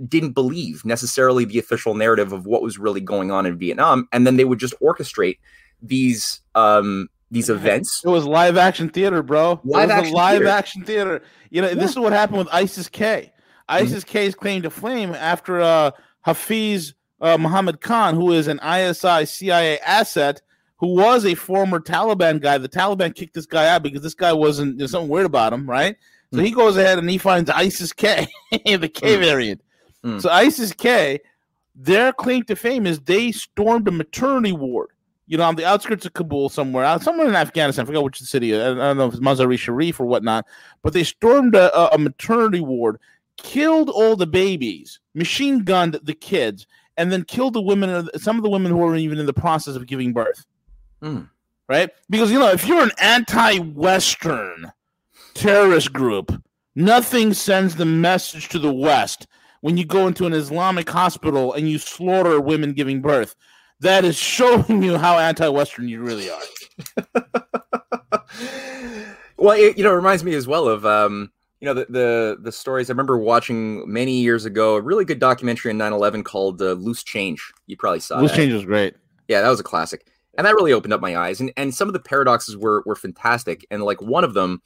[0.08, 4.08] didn't believe necessarily the official narrative of what was really going on in Vietnam.
[4.12, 5.38] And then they would just orchestrate
[5.82, 8.02] these um these events.
[8.06, 9.60] It was live action theater, bro.
[9.64, 10.48] Live action live theater.
[10.48, 11.22] action theater.
[11.50, 11.76] You know, yeah.
[11.76, 13.32] this is what happened with ISIS K.
[13.68, 14.12] ISIS mm-hmm.
[14.12, 19.80] K's claim to flame after uh Hafiz uh, Muhammad Khan, who is an ISI CIA
[19.80, 20.42] asset,
[20.78, 22.58] who was a former Taliban guy.
[22.58, 25.70] The Taliban kicked this guy out because this guy wasn't there's something weird about him,
[25.70, 25.96] right?
[26.34, 26.46] So mm.
[26.46, 29.20] he goes ahead and he finds ISIS K, the K mm.
[29.20, 29.62] variant.
[30.04, 30.22] Mm.
[30.22, 31.20] So ISIS K,
[31.76, 34.90] their claim to fame is they stormed a maternity ward,
[35.28, 37.84] you know, on the outskirts of Kabul somewhere, somewhere in Afghanistan.
[37.84, 38.56] I forgot which city.
[38.56, 40.46] I don't know if it's Mazar-e Sharif or whatnot,
[40.84, 43.00] but they stormed a, a maternity ward,
[43.38, 48.44] killed all the babies, machine gunned the kids, and then killed the women, some of
[48.44, 50.46] the women who were even in the process of giving birth.
[51.02, 51.30] Mm.
[51.68, 51.90] Right?
[52.10, 54.72] Because, you know, if you're an anti Western
[55.34, 56.32] terrorist group,
[56.76, 59.28] nothing sends the message to the West
[59.62, 63.36] when you go into an Islamic hospital and you slaughter women giving birth.
[63.82, 67.24] That is showing you how anti Western you really are.
[69.38, 70.86] well, it, you know, it reminds me as well of.
[70.86, 75.06] Um, you know the, the the stories i remember watching many years ago a really
[75.06, 78.38] good documentary on 9-11 called uh, loose change you probably saw loose that.
[78.38, 78.94] change was great
[79.28, 80.06] yeah that was a classic
[80.38, 82.96] and that really opened up my eyes and and some of the paradoxes were were
[82.96, 84.62] fantastic and like one of them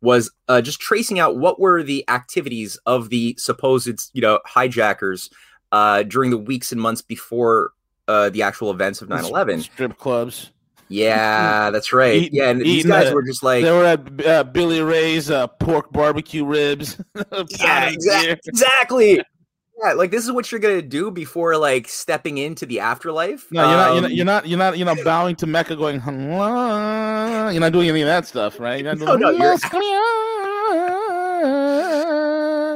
[0.00, 5.30] was uh, just tracing out what were the activities of the supposed you know hijackers
[5.72, 7.72] uh, during the weeks and months before
[8.08, 10.50] uh, the actual events of 9-11 strip clubs
[10.88, 12.14] yeah, that's right.
[12.14, 15.46] Eating, yeah, and these guys were just like they were at uh, Billy Ray's uh,
[15.46, 16.98] pork barbecue ribs.
[17.60, 18.38] yeah, exactly.
[18.46, 19.22] exactly.
[19.82, 23.50] Yeah, like this is what you're gonna do before like stepping into the afterlife.
[23.50, 24.46] No, you're, um, not, you're not.
[24.48, 24.78] You're not.
[24.78, 24.96] You're not.
[24.96, 26.00] You know, bowing to Mecca, going.
[26.00, 27.48] Hello.
[27.48, 28.82] You're not doing any of that stuff, right?
[28.82, 29.56] You're not doing, no, no, you're,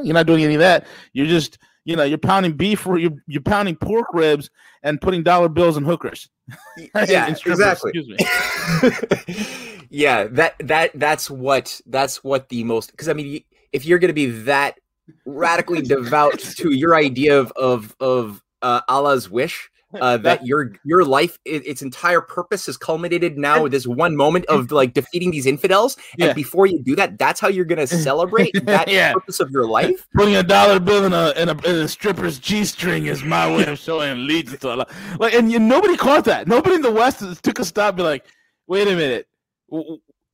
[0.05, 0.87] you're not doing any of that.
[1.13, 4.51] You're just you know, you're pounding beef or you're, you're pounding pork ribs
[4.83, 6.29] and putting dollar bills in hookers.
[7.09, 7.93] yeah, exactly.
[7.95, 9.87] Excuse me.
[9.91, 14.11] yeah, that that that's what that's what the most because I mean, if you're going
[14.11, 14.79] to be that
[15.25, 21.05] radically devout to your idea of of of uh, Allah's wish, uh, that your your
[21.05, 25.47] life its entire purpose has culminated now with this one moment of like defeating these
[25.47, 25.97] infidels.
[26.17, 26.27] Yeah.
[26.27, 29.13] and before you do that that's how you're gonna celebrate that yeah.
[29.13, 30.07] purpose of your life?
[30.15, 33.67] Putting a dollar bill in a, in a, in a stripper's g-string is my way
[33.67, 34.87] of showing allegiance to Allah.
[35.19, 36.49] Like and you, nobody caught that.
[36.49, 38.27] Nobody in the west took a stop be like
[38.67, 39.27] wait a minute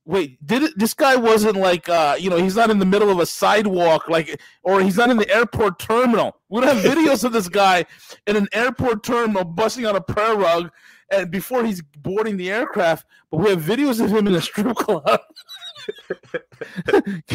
[0.05, 3.09] wait did it this guy wasn't like uh you know he's not in the middle
[3.09, 6.37] of a sidewalk like or he's not in the airport terminal.
[6.49, 7.85] We don't have videos of this guy
[8.27, 10.71] in an airport terminal busting on a prayer rug
[11.11, 14.75] and before he's boarding the aircraft but we have videos of him in a strip
[14.75, 15.19] club.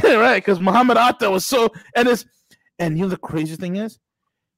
[0.02, 2.24] Yeah right because muhammad atta was so and it's
[2.80, 3.98] and you know the crazy thing is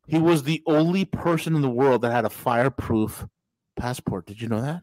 [0.07, 3.27] he was the only person in the world that had a fireproof
[3.77, 4.27] passport.
[4.27, 4.83] Did you know that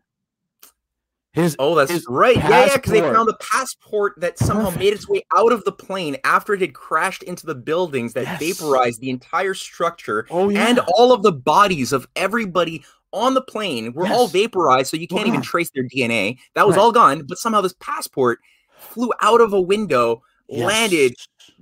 [1.31, 2.35] his, oh, that's his right.
[2.35, 2.51] Passport.
[2.51, 4.79] Yeah, yeah, because they found the passport that somehow Perfect.
[4.79, 8.23] made its way out of the plane after it had crashed into the buildings that
[8.23, 8.39] yes.
[8.39, 10.67] vaporized the entire structure oh, yeah.
[10.67, 14.17] and all of the bodies of everybody on the plane were yes.
[14.17, 16.37] all vaporized, so you can't even trace their DNA.
[16.55, 16.81] That was right.
[16.81, 18.39] all gone, but somehow this passport
[18.77, 20.65] flew out of a window, yes.
[20.65, 21.13] landed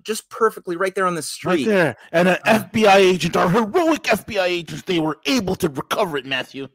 [0.03, 1.65] just perfectly right there on the street.
[1.65, 1.97] Right there.
[2.13, 6.25] And an uh, FBI agent, our heroic FBI agents, they were able to recover it,
[6.25, 6.67] Matthew.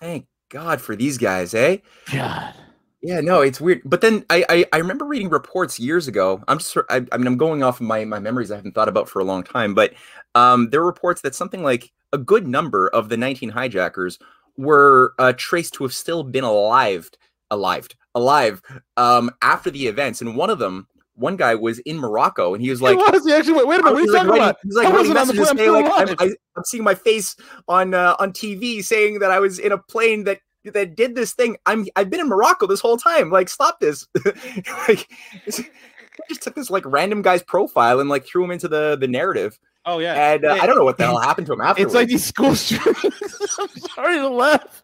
[0.00, 1.78] Thank God for these guys, eh?
[2.12, 2.54] God.
[3.02, 3.82] Yeah, no, it's weird.
[3.84, 6.42] But then I, I, I remember reading reports years ago.
[6.48, 9.08] I'm just I, I, mean I'm going off my my memories I haven't thought about
[9.08, 9.74] for a long time.
[9.74, 9.92] But
[10.34, 14.18] um, there were reports that something like a good number of the 19 hijackers
[14.56, 17.10] were uh, traced to have still been alive,
[17.50, 18.62] alive, alive
[18.96, 22.70] um, after the events, and one of them one guy was in Morocco and he
[22.70, 23.24] was like, he was.
[23.24, 24.56] He actually, wait, wait a minute, what are you talking writing, about?
[24.62, 26.24] He's like, writing messages saying, like, I'm, I,
[26.56, 27.36] am seeing my face
[27.68, 31.32] on uh, on TV saying that I was in a plane that that did this
[31.32, 31.56] thing.
[31.66, 33.30] I'm I've been in Morocco this whole time.
[33.30, 34.06] Like, stop this.
[34.88, 35.08] like,
[35.46, 39.58] just took this like random guy's profile and like threw him into the the narrative.
[39.84, 41.82] Oh yeah, and uh, I don't know what the hell happened to him after.
[41.82, 43.56] It's like these school shootings.
[43.58, 44.82] I'm sorry to laugh,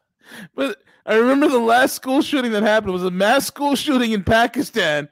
[0.54, 4.22] but I remember the last school shooting that happened was a mass school shooting in
[4.22, 5.08] Pakistan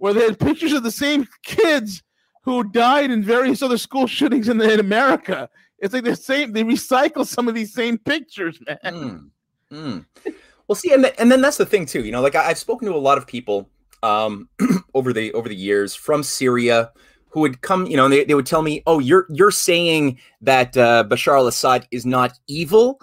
[0.00, 2.02] where they had pictures of the same kids
[2.42, 5.48] who died in various other school shootings in, in America.
[5.78, 6.52] It's like the same.
[6.54, 8.78] They recycle some of these same pictures, man.
[8.82, 9.30] Mm,
[9.70, 10.34] mm.
[10.66, 12.02] Well, see, and, the, and then that's the thing too.
[12.02, 13.68] You know, like I, have spoken to a lot of people
[14.02, 14.48] um,
[14.94, 16.90] over the over the years from Syria
[17.28, 17.84] who would come.
[17.86, 21.86] You know, they, they would tell me, "Oh, you're you're saying that uh, Bashar al-Assad
[21.90, 23.00] is not evil."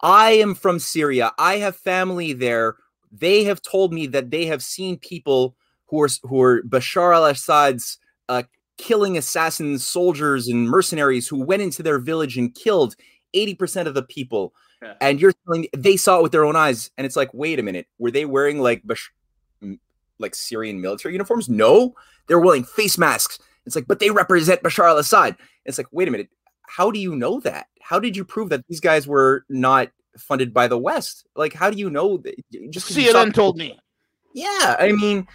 [0.00, 1.32] I am from Syria.
[1.38, 2.76] I have family there.
[3.12, 5.57] They have told me that they have seen people
[5.88, 7.98] who are who are Bashar al-Assad's
[8.28, 8.42] uh,
[8.78, 12.94] killing assassins, soldiers, and mercenaries who went into their village and killed
[13.34, 14.54] 80% of the people.
[14.82, 14.94] Yeah.
[15.00, 16.90] And you're telling me they saw it with their own eyes.
[16.96, 19.12] And it's like, wait a minute, were they wearing like Bash-
[20.18, 21.48] like Syrian military uniforms?
[21.48, 21.94] No,
[22.26, 23.38] they're wearing face masks.
[23.66, 25.36] It's like, but they represent Bashar al-Assad.
[25.66, 26.30] It's like, wait a minute,
[26.66, 27.66] how do you know that?
[27.82, 31.26] How did you prove that these guys were not funded by the West?
[31.36, 32.18] Like, how do you know?
[32.18, 32.34] That,
[32.70, 33.78] just CNN told me.
[34.34, 35.26] Yeah, I mean,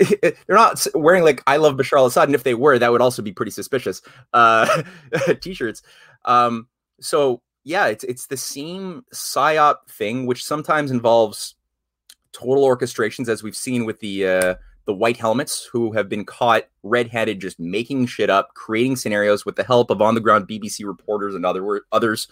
[0.22, 3.22] they're not wearing like "I love Bashar al-Assad," and if they were, that would also
[3.22, 4.02] be pretty suspicious.
[4.32, 4.82] Uh,
[5.40, 5.82] t-shirts.
[6.24, 6.68] Um,
[7.00, 11.54] so yeah, it's it's the same psyop thing, which sometimes involves
[12.32, 14.54] total orchestrations, as we've seen with the uh,
[14.86, 19.56] the white helmets who have been caught red-handed, just making shit up, creating scenarios with
[19.56, 22.28] the help of on-the-ground BBC reporters and other others,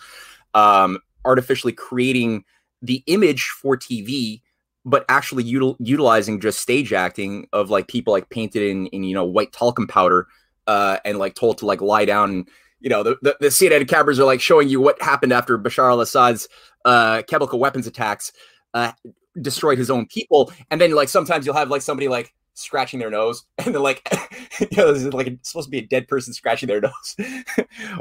[0.54, 2.44] um, artificially creating
[2.80, 4.40] the image for TV
[4.88, 9.14] but actually util- utilizing just stage acting of like people like painted in in you
[9.14, 10.26] know white talcum powder
[10.66, 12.48] uh, and like told to like lie down and
[12.80, 15.90] you know the, the, the CNN cameras are like showing you what happened after Bashar
[15.90, 16.48] al-Assad's
[16.84, 18.32] uh, chemical weapons attacks
[18.74, 18.92] uh,
[19.40, 20.52] destroyed his own people.
[20.70, 24.08] And then like sometimes you'll have like somebody like scratching their nose and then like
[24.60, 27.16] you know this is like supposed to be a dead person scratching their nose.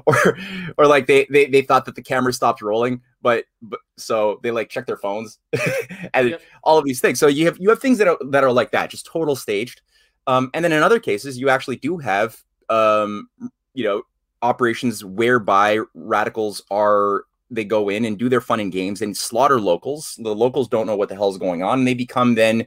[0.05, 0.37] Or
[0.77, 4.51] or like they, they they thought that the camera stopped rolling but but so they
[4.51, 5.37] like check their phones
[6.13, 6.41] and yep.
[6.63, 7.19] all of these things.
[7.19, 9.81] So you have you have things that are that are like that just total staged.
[10.27, 13.27] Um and then in other cases you actually do have um
[13.73, 14.03] you know
[14.41, 19.59] operations whereby radicals are they go in and do their fun and games and slaughter
[19.59, 20.17] locals.
[20.23, 21.79] The locals don't know what the hell is going on.
[21.79, 22.65] And they become then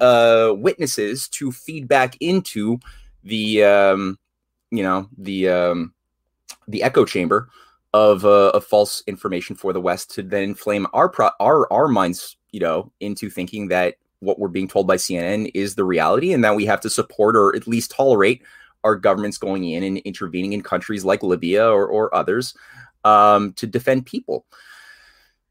[0.00, 2.80] uh, witnesses to feed back into
[3.22, 4.18] the um,
[4.72, 5.94] you know the um,
[6.66, 7.48] the echo chamber
[7.92, 11.88] of uh, of false information for the West to then inflame our pro- our our
[11.88, 16.32] minds, you know, into thinking that what we're being told by CNN is the reality,
[16.32, 18.42] and that we have to support or at least tolerate
[18.84, 22.54] our governments going in and intervening in countries like Libya or, or others
[23.04, 24.46] um, to defend people.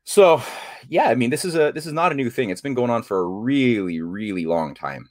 [0.04, 0.42] So,
[0.88, 2.50] yeah, I mean, this is a this is not a new thing.
[2.50, 5.10] It's been going on for a really, really long time.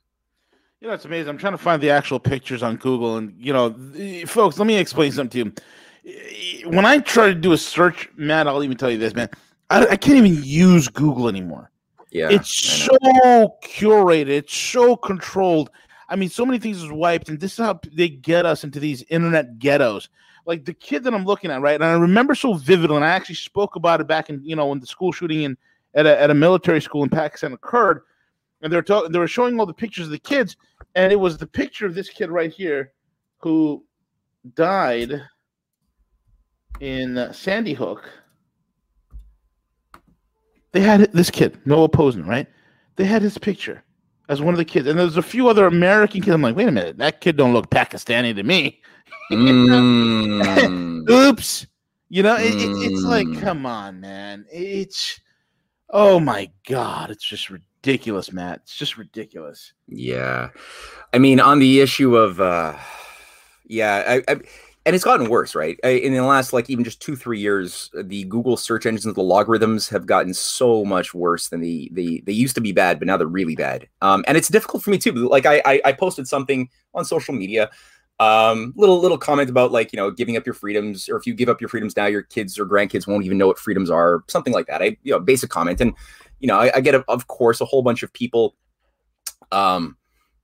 [0.81, 1.29] You know, it's amazing.
[1.29, 3.75] I'm trying to find the actual pictures on Google, and you know,
[4.27, 5.55] folks, let me explain something to you.
[6.65, 9.29] When I try to do a search, Matt, I'll even tell you this, man.
[9.71, 11.71] I, I can't even use Google anymore.
[12.11, 12.97] Yeah, it's so
[13.63, 15.71] curated, it's so controlled.
[16.09, 18.81] I mean, so many things is wiped, and this is how they get us into
[18.81, 20.09] these internet ghettos
[20.49, 21.75] like the kid that I'm looking at, right?
[21.75, 24.67] And I remember so vividly, and I actually spoke about it back in, you know,
[24.69, 25.59] when the school shooting in
[25.95, 28.01] at a, at a military school in Pakistan occurred,
[28.63, 30.57] and they were talking, they were showing all the pictures of the kids,
[30.95, 32.93] and it was the picture of this kid right here,
[33.41, 33.85] who
[34.55, 35.23] died
[36.81, 38.09] in Sandy Hook.
[40.73, 42.47] They had this kid, Noah Pozner, right?
[42.97, 43.83] They had his picture
[44.29, 46.35] as one of the kids, and there's a few other American kids.
[46.35, 48.81] I'm like, wait a minute, that kid don't look Pakistani to me.
[49.33, 51.09] Mm.
[51.11, 51.67] Oops.
[52.11, 53.41] You know, it, it, it's like, mm.
[53.41, 54.47] come on, man.
[54.53, 55.21] It's,
[55.91, 57.11] oh my God.
[57.11, 58.61] It's just ridiculous, Matt.
[58.65, 59.73] It's just ridiculous.
[59.87, 60.51] Yeah.
[61.13, 62.77] I mean, on the issue of, uh,
[63.67, 64.41] yeah, I, I
[64.87, 65.79] and it's gotten worse, right?
[65.81, 69.89] In the last, like, even just two, three years, the Google search engines, the logarithms
[69.89, 73.17] have gotten so much worse than the they they used to be bad, but now
[73.17, 73.89] they're really bad.
[74.01, 75.13] Um, and it's difficult for me too.
[75.13, 77.71] Like, I I, I posted something on social media
[78.21, 81.35] Um, little little comment about like you know giving up your freedoms, or if you
[81.35, 84.25] give up your freedoms now, your kids or grandkids won't even know what freedoms are,
[84.27, 84.83] something like that.
[84.83, 85.93] I you know basic comment, and
[86.41, 88.57] you know I, I get of course a whole bunch of people,
[89.53, 89.97] um,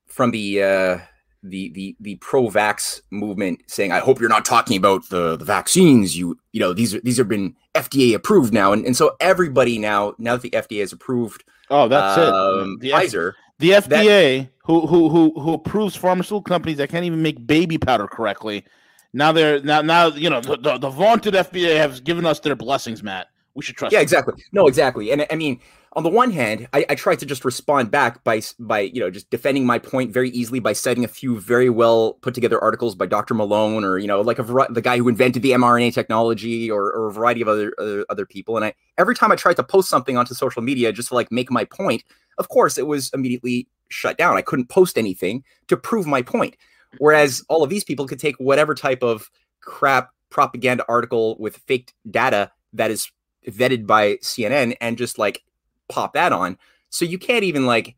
[0.06, 0.98] from the uh,
[1.44, 6.16] the the the pro-vax movement saying, "I hope you're not talking about the the vaccines.
[6.16, 9.78] You you know these are these have been FDA approved now, and and so everybody
[9.78, 13.70] now now that the FDA has approved, oh that's um, it, the Pfizer." F- the
[13.70, 18.08] FDA, that, who who who who approves pharmaceutical companies that can't even make baby powder
[18.08, 18.64] correctly,
[19.12, 22.56] now they're now now you know the, the, the vaunted FDA has given us their
[22.56, 23.28] blessings, Matt.
[23.54, 23.92] We should trust.
[23.92, 24.04] Yeah, them.
[24.04, 24.34] exactly.
[24.50, 25.12] No, exactly.
[25.12, 25.60] And I mean,
[25.96, 29.10] on the one hand, I, I tried to just respond back by by you know
[29.10, 32.94] just defending my point very easily by citing a few very well put together articles
[32.94, 33.34] by Dr.
[33.34, 37.08] Malone or you know like a the guy who invented the mRNA technology or, or
[37.08, 38.56] a variety of other, other other people.
[38.56, 41.30] And I every time I tried to post something onto social media just to like
[41.30, 42.02] make my point,
[42.38, 44.36] of course it was immediately shut down.
[44.36, 46.56] I couldn't post anything to prove my point.
[46.98, 49.30] Whereas all of these people could take whatever type of
[49.60, 53.10] crap propaganda article with faked data that is
[53.48, 55.42] vetted by CNN and just like
[55.88, 56.58] pop that on.
[56.90, 57.96] So you can't even like,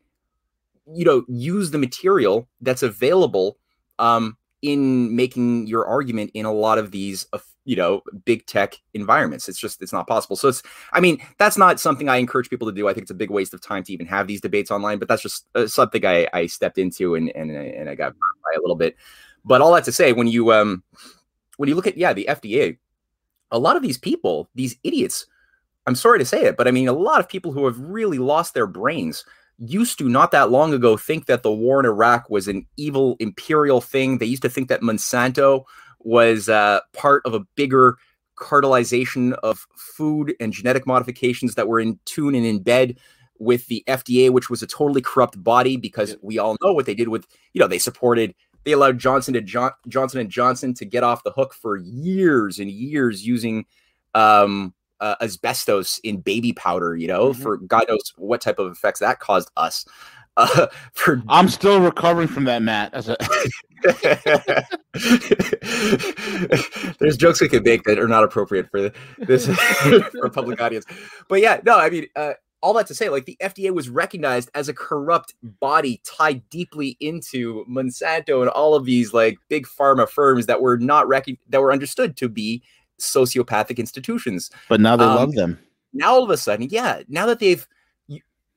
[0.92, 3.58] you know, use the material that's available
[3.98, 8.76] um, in making your argument in a lot of these, uh, you know, big tech
[8.94, 9.48] environments.
[9.48, 10.36] It's just, it's not possible.
[10.36, 10.62] So it's,
[10.92, 12.88] I mean, that's not something I encourage people to do.
[12.88, 15.08] I think it's a big waste of time to even have these debates online, but
[15.08, 18.60] that's just uh, something I, I stepped into and, and, and I got by a
[18.60, 18.96] little bit.
[19.44, 20.82] But all that to say, when you, um,
[21.56, 22.78] when you look at, yeah, the FDA,
[23.50, 25.26] a lot of these people, these idiots,
[25.86, 28.18] I'm sorry to say it, but I mean, a lot of people who have really
[28.18, 29.24] lost their brains
[29.58, 33.16] used to not that long ago think that the war in Iraq was an evil
[33.20, 34.18] imperial thing.
[34.18, 35.64] They used to think that Monsanto
[36.00, 37.96] was uh, part of a bigger
[38.38, 42.98] cartelization of food and genetic modifications that were in tune and in bed
[43.38, 46.94] with the FDA, which was a totally corrupt body because we all know what they
[46.94, 48.34] did with, you know, they supported
[48.64, 52.58] they allowed Johnson to John, Johnson and Johnson to get off the hook for years
[52.58, 53.64] and years using
[54.12, 57.42] um, uh, asbestos in baby powder, you know, mm-hmm.
[57.42, 59.84] for God knows what type of effects that caused us.
[60.38, 62.92] Uh, for I'm still recovering from that, Matt.
[62.92, 63.16] As a
[66.98, 69.46] there's jokes we can make that are not appropriate for this
[70.10, 70.84] for a public audience,
[71.30, 74.50] but yeah, no, I mean, uh, all that to say, like the FDA was recognized
[74.54, 80.08] as a corrupt body tied deeply into Monsanto and all of these like big pharma
[80.08, 82.62] firms that were not rec- that were understood to be
[83.00, 84.50] sociopathic institutions.
[84.68, 85.58] But now they um, love them.
[85.92, 87.66] Now all of a sudden, yeah, now that they've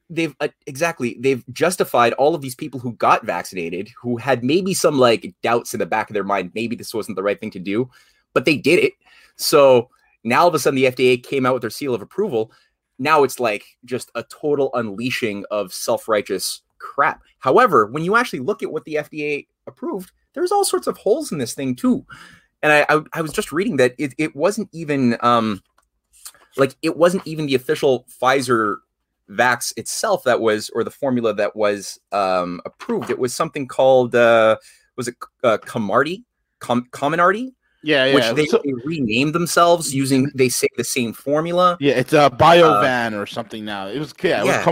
[0.10, 4.74] they've uh, exactly they've justified all of these people who got vaccinated who had maybe
[4.74, 7.52] some like doubts in the back of their mind maybe this wasn't the right thing
[7.52, 7.90] to do
[8.34, 8.94] but they did it
[9.36, 9.90] so
[10.24, 12.52] now all of a sudden the fda came out with their seal of approval
[12.98, 18.64] now it's like just a total unleashing of self-righteous crap however when you actually look
[18.64, 22.04] at what the fda approved there's all sorts of holes in this thing too
[22.62, 25.62] and I, I, I was just reading that it, it wasn't even um
[26.57, 28.78] like it wasn't even the official Pfizer
[29.30, 33.10] vax itself that was or the formula that was um approved.
[33.10, 34.57] It was something called uh
[34.95, 36.24] was it uh Comirnaty?
[36.60, 36.88] Com-?
[37.82, 38.14] Yeah, yeah.
[38.14, 41.78] Which they, so, they, renamed themselves using they say the same formula.
[41.80, 43.88] Yeah, it's a uh, Biovan uh, or something now.
[43.88, 44.57] It was yeah, it yeah.
[44.57, 44.64] was.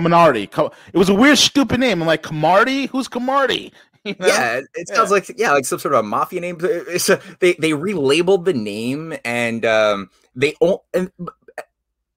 [0.94, 2.02] It was a weird, stupid name.
[2.02, 2.90] I'm like Camardi?
[2.90, 3.72] Who's Camardi?
[4.14, 4.28] You know?
[4.28, 5.14] Yeah, it sounds yeah.
[5.14, 6.58] like yeah, like some sort of a mafia name.
[6.62, 10.56] It's a, they they relabeled the name and um, they
[10.94, 11.12] and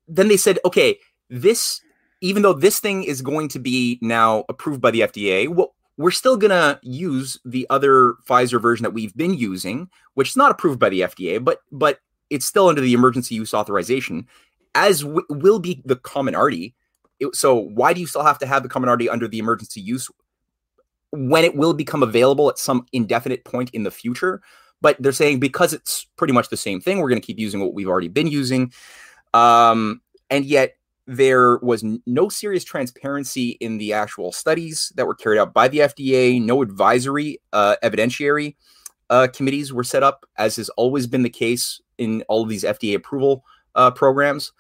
[0.06, 1.80] then they said, okay, this
[2.20, 6.10] even though this thing is going to be now approved by the FDA, well, we're
[6.10, 10.78] still gonna use the other Pfizer version that we've been using, which is not approved
[10.78, 14.26] by the FDA, but but it's still under the emergency use authorization,
[14.74, 16.74] as w- will be the Comirnaty.
[17.32, 20.08] so why do you still have to have the Comirnaty under the emergency use
[21.12, 24.40] when it will become available at some indefinite point in the future.
[24.80, 27.60] But they're saying because it's pretty much the same thing, we're going to keep using
[27.60, 28.72] what we've already been using.
[29.34, 30.00] Um,
[30.30, 35.52] and yet, there was no serious transparency in the actual studies that were carried out
[35.52, 36.40] by the FDA.
[36.40, 38.54] No advisory, uh, evidentiary
[39.10, 42.64] uh, committees were set up, as has always been the case in all of these
[42.64, 43.44] FDA approval
[43.74, 44.52] uh, programs.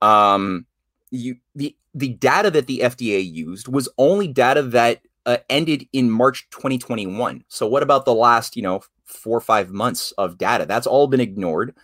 [0.00, 0.66] Um,
[1.10, 6.10] you the the data that the FDA used was only data that uh, ended in
[6.10, 7.44] March 2021.
[7.48, 10.66] So what about the last, you know, four or five months of data?
[10.66, 11.74] That's all been ignored.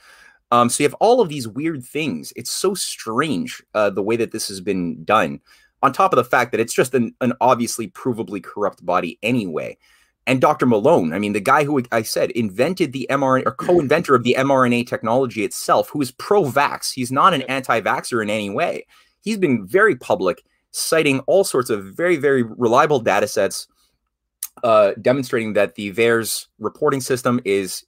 [0.51, 2.33] Um, so you have all of these weird things.
[2.35, 5.41] It's so strange uh, the way that this has been done.
[5.83, 9.77] On top of the fact that it's just an, an obviously provably corrupt body anyway.
[10.27, 10.67] And Dr.
[10.67, 14.37] Malone, I mean, the guy who I said invented the mRNA or co-inventor of the
[14.39, 16.93] mRNA technology itself, who is pro-vax.
[16.93, 18.87] He's not an anti-vaxxer in any way.
[19.23, 23.67] He's been very public citing all sorts of very, very reliable data sets
[24.65, 27.85] uh, demonstrating that the VAERS reporting system is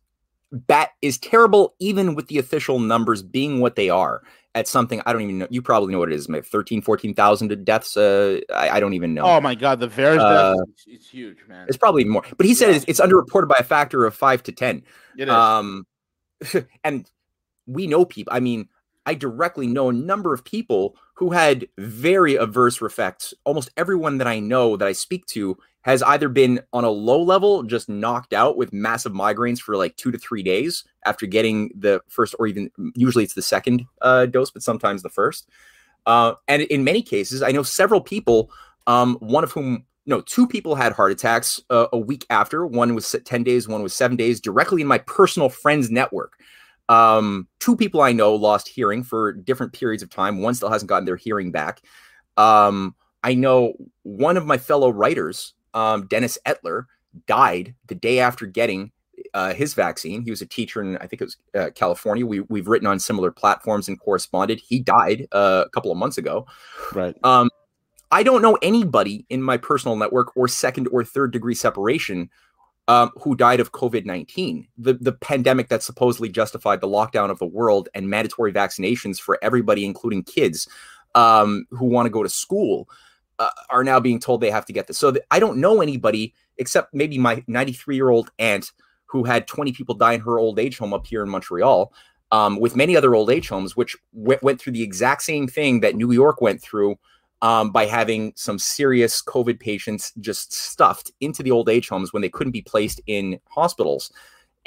[0.53, 4.23] bat is terrible, even with the official numbers being what they are.
[4.57, 5.47] At something I don't even know.
[5.49, 7.97] You probably know what it is, maybe 13, 14,000 deaths.
[7.97, 9.23] Uh, I, I, don't even know.
[9.23, 11.67] Oh my God, the VAERS uh, deaths, it's, huge, man.
[11.69, 12.25] It's probably more.
[12.37, 12.77] But he said yeah.
[12.77, 14.83] it's, it's underreported by a factor of five to 10.
[15.19, 15.31] It is.
[15.33, 15.87] Um,
[16.85, 17.09] and
[17.67, 18.33] we know people.
[18.33, 18.69] I mean,
[19.07, 23.35] I directly know a number of people who had very adverse effects.
[23.45, 27.23] Almost everyone that I know that I speak to has either been on a low
[27.23, 31.73] level, just knocked out with massive migraines for like two to three days after getting
[31.75, 35.47] the first, or even usually it's the second uh, dose, but sometimes the first.
[36.07, 38.51] Uh, and in many cases, I know several people,
[38.87, 42.67] um, one of whom, no, two people had heart attacks uh, a week after.
[42.67, 46.40] One was 10 days, one was seven days, directly in my personal friends network.
[46.91, 50.43] Um, two people I know lost hearing for different periods of time.
[50.43, 51.83] One still hasn't gotten their hearing back.
[52.37, 56.87] Um, I know one of my fellow writers um, Dennis Etler
[57.27, 58.91] died the day after getting
[59.35, 60.23] uh, his vaccine.
[60.23, 62.27] He was a teacher in, I think it was uh, California.
[62.27, 64.59] We, we've written on similar platforms and corresponded.
[64.59, 66.47] He died uh, a couple of months ago.
[66.93, 67.15] Right.
[67.23, 67.51] Um,
[68.11, 72.31] I don't know anybody in my personal network or second or third degree separation
[72.91, 77.39] um, who died of COVID 19, the, the pandemic that supposedly justified the lockdown of
[77.39, 80.67] the world and mandatory vaccinations for everybody, including kids
[81.15, 82.89] um, who want to go to school
[83.39, 84.99] uh, are now being told they have to get this.
[84.99, 88.73] So th- I don't know anybody except maybe my 93 year old aunt
[89.07, 91.93] who had 20 people die in her old age home up here in Montreal,
[92.33, 95.79] um, with many other old age homes, which w- went through the exact same thing
[95.79, 96.97] that New York went through
[97.43, 102.23] um, by having some serious COVID patients just stuffed into the old age homes when
[102.23, 104.13] they couldn't be placed in hospitals.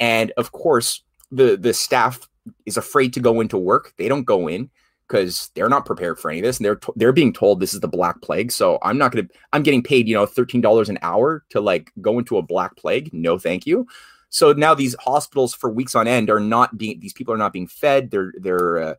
[0.00, 2.28] And of course, the the staff
[2.66, 3.94] is afraid to go into work.
[3.96, 4.70] They don't go in
[5.08, 7.80] because they're not prepared for any of this and they're they're being told this is
[7.80, 11.44] the black plague so i'm not to i'm getting paid you know $13 an hour
[11.50, 13.86] to like go into a black plague no thank you
[14.30, 17.52] so now these hospitals for weeks on end are not being these people are not
[17.52, 18.94] being fed they're they're uh,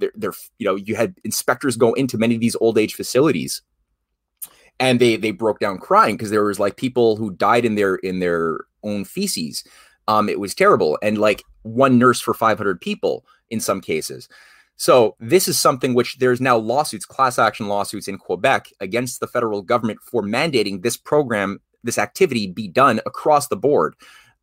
[0.00, 3.62] they're, they're you know you had inspectors go into many of these old age facilities
[4.80, 7.96] and they they broke down crying because there was like people who died in their
[7.96, 9.62] in their own feces.
[10.08, 10.98] Um it was terrible.
[11.02, 14.28] And like one nurse for 500 people in some cases.
[14.76, 19.26] So this is something which there's now lawsuits, class action lawsuits in Quebec against the
[19.26, 23.94] federal government for mandating this program, this activity be done across the board,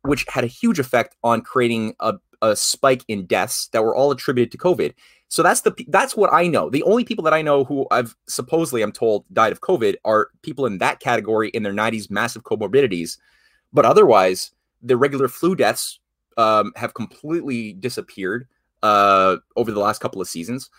[0.02, 4.10] which had a huge effect on creating a, a spike in deaths that were all
[4.10, 4.94] attributed to COVID.
[5.28, 6.70] So that's the that's what I know.
[6.70, 10.28] The only people that I know who I've supposedly I'm told died of COVID are
[10.42, 13.18] people in that category in their 90s, massive comorbidities.
[13.72, 16.00] But otherwise, the regular flu deaths
[16.38, 18.48] um, have completely disappeared
[18.82, 20.70] uh, over the last couple of seasons.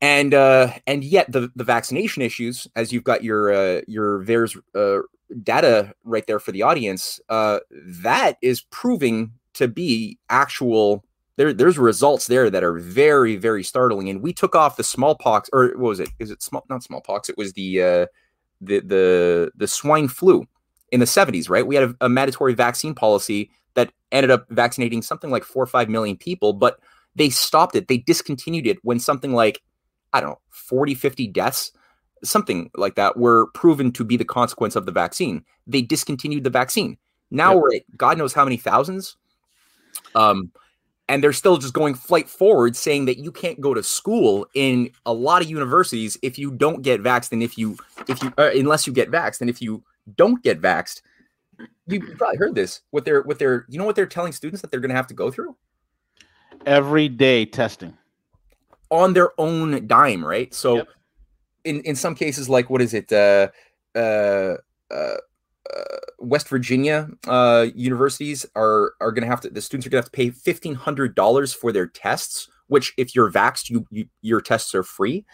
[0.00, 4.58] And uh, and yet the the vaccination issues, as you've got your uh, your VAERS
[4.74, 5.02] uh,
[5.42, 11.04] data right there for the audience, uh, that is proving to be actual.
[11.36, 14.08] There, there's results there that are very, very startling.
[14.08, 16.08] And we took off the smallpox, or what was it?
[16.20, 16.64] Is it small?
[16.68, 17.28] Not smallpox.
[17.28, 18.06] It was the uh,
[18.60, 20.46] the the the swine flu
[20.92, 21.66] in the 70s, right?
[21.66, 25.66] We had a, a mandatory vaccine policy that ended up vaccinating something like four or
[25.66, 26.78] five million people, but
[27.16, 27.88] they stopped it.
[27.88, 29.60] They discontinued it when something like,
[30.12, 31.72] I don't know, 40, 50 deaths,
[32.22, 35.44] something like that, were proven to be the consequence of the vaccine.
[35.66, 36.96] They discontinued the vaccine.
[37.30, 37.62] Now yep.
[37.62, 39.16] we're at God knows how many thousands.
[40.14, 40.52] Um,
[41.08, 44.90] and they're still just going flight forward saying that you can't go to school in
[45.04, 47.76] a lot of universities if you don't get vaxxed and if you
[48.08, 49.84] if you uh, unless you get vaxxed and if you
[50.16, 51.02] don't get vaxxed
[51.86, 54.70] you probably heard this what they're what they're you know what they're telling students that
[54.70, 55.54] they're going to have to go through
[56.64, 57.94] every day testing
[58.90, 60.52] on their own dime, right?
[60.54, 60.88] So yep.
[61.64, 63.12] in in some cases, like what is it?
[63.12, 63.48] Uh,
[63.94, 64.56] uh,
[64.90, 65.16] uh,
[65.72, 70.02] uh West Virginia uh, universities are are going to have to the students are going
[70.02, 72.48] to have to pay fifteen hundred dollars for their tests.
[72.68, 75.26] Which, if you're vaxxed, you, you your tests are free.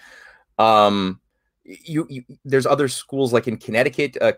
[0.59, 1.21] Um,
[1.63, 4.33] you, you, there's other schools like in Connecticut, uh,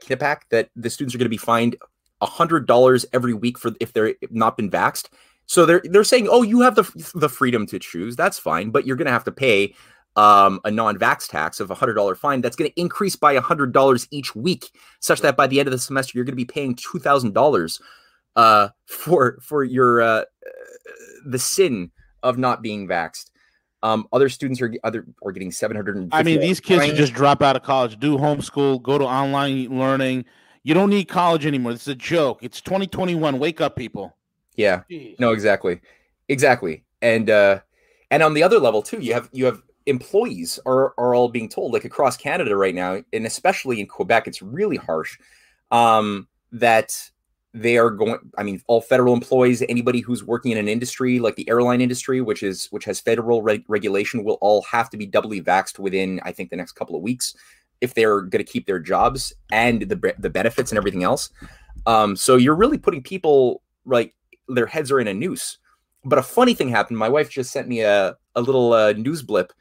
[0.50, 1.76] that the students are going to be fined
[2.20, 5.08] hundred dollars every week for if they're not been vaxxed.
[5.46, 6.84] So they're they're saying, oh, you have the
[7.14, 8.14] the freedom to choose.
[8.14, 9.74] That's fine, but you're going to have to pay
[10.16, 12.40] um, a non-vax tax of a hundred dollar fine.
[12.40, 15.68] That's going to increase by a hundred dollars each week, such that by the end
[15.68, 17.80] of the semester, you're going to be paying two thousand dollars
[18.36, 20.24] uh, for for your uh,
[21.24, 21.90] the sin
[22.22, 23.30] of not being vaxxed.
[23.82, 26.08] Um, other students are other are getting seven hundred.
[26.12, 29.76] I mean, these kids should just drop out of college, do homeschool, go to online
[29.78, 30.24] learning.
[30.62, 31.72] You don't need college anymore.
[31.72, 32.38] This is a joke.
[32.42, 33.40] It's 2021.
[33.40, 34.16] Wake up, people.
[34.54, 34.82] Yeah.
[34.88, 35.18] Jeez.
[35.18, 35.80] No, exactly.
[36.28, 36.84] Exactly.
[37.00, 37.60] And uh
[38.10, 41.48] and on the other level too, you have you have employees are are all being
[41.48, 45.18] told like across Canada right now, and especially in Quebec, it's really harsh.
[45.70, 47.10] Um that
[47.54, 51.36] they are going i mean all federal employees anybody who's working in an industry like
[51.36, 55.06] the airline industry which is which has federal reg- regulation will all have to be
[55.06, 57.34] doubly vaxxed within i think the next couple of weeks
[57.82, 61.30] if they're going to keep their jobs and the the benefits and everything else
[61.84, 64.14] um, so you're really putting people like
[64.48, 65.58] their heads are in a noose
[66.04, 69.22] but a funny thing happened my wife just sent me a, a little uh, news
[69.22, 69.52] blip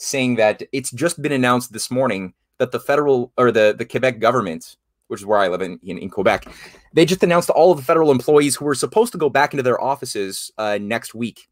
[0.00, 4.18] saying that it's just been announced this morning that the federal or the the quebec
[4.18, 4.76] government
[5.10, 6.46] which is where I live in, in, in Quebec,
[6.94, 9.62] they just announced all of the federal employees who were supposed to go back into
[9.64, 11.48] their offices uh, next week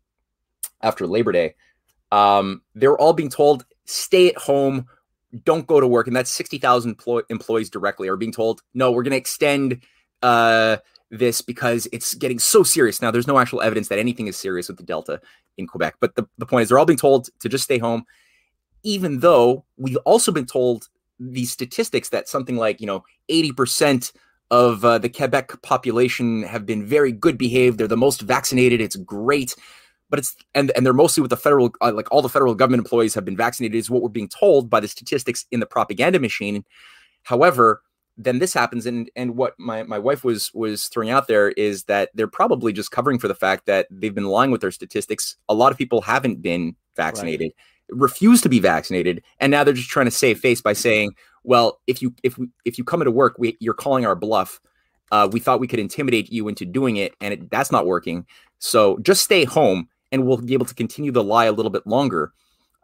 [0.81, 1.57] after Labor Day.
[2.13, 4.87] Um, they were all being told, stay at home,
[5.45, 6.07] don't go to work.
[6.07, 9.83] And that's 60,000 employ- employees directly are being told, no, we're going to extend
[10.23, 10.77] uh,
[11.11, 13.03] this because it's getting so serious.
[13.03, 15.21] Now, there's no actual evidence that anything is serious with the Delta
[15.57, 15.97] in Quebec.
[16.01, 18.05] But the, the point is, they're all being told to just stay home,
[18.83, 20.89] even though we've also been told
[21.20, 24.12] these statistics that something like you know 80%
[24.51, 27.79] of uh, the Quebec population have been very good behaved.
[27.79, 28.81] They're the most vaccinated.
[28.81, 29.55] It's great,
[30.09, 32.85] but it's and and they're mostly with the federal uh, like all the federal government
[32.85, 33.76] employees have been vaccinated.
[33.76, 36.64] Is what we're being told by the statistics in the propaganda machine.
[37.24, 37.83] However,
[38.16, 41.85] then this happens, and and what my my wife was was throwing out there is
[41.85, 45.37] that they're probably just covering for the fact that they've been lying with their statistics.
[45.49, 47.53] A lot of people haven't been vaccinated.
[47.55, 51.12] Right refuse to be vaccinated and now they're just trying to save face by saying
[51.45, 54.61] well if you if we if you come into work we, you're calling our bluff.
[55.11, 58.26] Uh, we thought we could intimidate you into doing it and it, that's not working.
[58.59, 61.86] So just stay home and we'll be able to continue the lie a little bit
[61.86, 62.32] longer.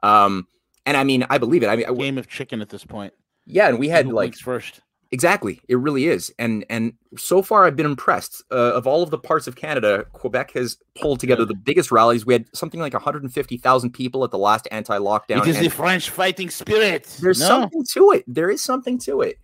[0.02, 0.46] Um
[0.86, 1.68] and i mean i believe it.
[1.68, 3.12] I mean game of chicken at this point.
[3.46, 4.80] Yeah and we had like first
[5.14, 8.42] Exactly, it really is, and and so far I've been impressed.
[8.50, 12.26] Uh, of all of the parts of Canada, Quebec has pulled together the biggest rallies.
[12.26, 15.42] We had something like 150,000 people at the last anti-lockdown.
[15.42, 17.04] It is the French fighting spirit.
[17.22, 17.46] There's no?
[17.46, 18.24] something to it.
[18.26, 19.38] There is something to it,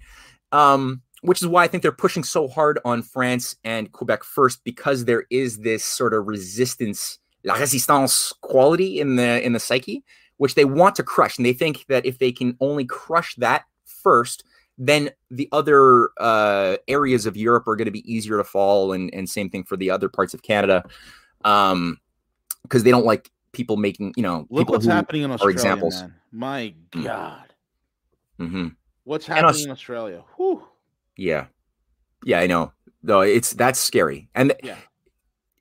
[0.51, 4.65] um, which is why I think they're pushing so hard on France and Quebec first
[4.65, 10.03] because there is this sort of resistance, la résistance quality in the in the psyche,
[10.39, 13.67] which they want to crush, and they think that if they can only crush that
[13.85, 14.43] first
[14.81, 19.13] then the other uh, areas of Europe are going to be easier to fall, and
[19.15, 20.83] and same thing for the other parts of Canada,
[21.45, 22.01] um,
[22.63, 24.47] because they don't like people making you know.
[24.49, 25.55] Look what's happening in Australia.
[25.55, 26.01] Examples.
[26.01, 26.15] Man.
[26.33, 27.05] My mm.
[27.05, 27.55] God.
[28.41, 28.69] Mm-hmm.
[29.05, 30.25] What's happening Aus- in Australia?
[30.37, 30.67] Whew.
[31.15, 31.47] Yeah,
[32.25, 32.73] yeah, I know.
[33.03, 34.77] Though it's that's scary, and yeah.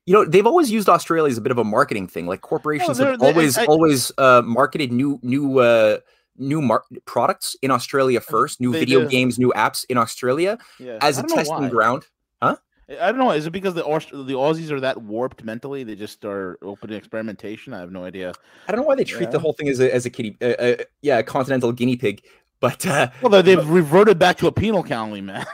[0.06, 2.26] You know they've always used Australia as a bit of a marketing thing.
[2.26, 5.98] Like corporations no, have always I, always uh, marketed new new uh,
[6.36, 9.08] new mar- products in Australia first, new they video do.
[9.08, 10.98] games, new apps in Australia yeah.
[11.00, 12.06] as a testing ground.
[12.42, 12.56] Huh?
[13.00, 13.30] I don't know.
[13.30, 15.84] Is it because the the Aussies are that warped mentally?
[15.84, 17.72] They just are open to experimentation.
[17.72, 18.32] I have no idea.
[18.66, 19.30] I don't know why they treat yeah.
[19.30, 22.22] the whole thing as a as a kitty, uh, uh, yeah, a continental guinea pig.
[22.58, 25.46] But uh, well, they've reverted back to a penal colony, man.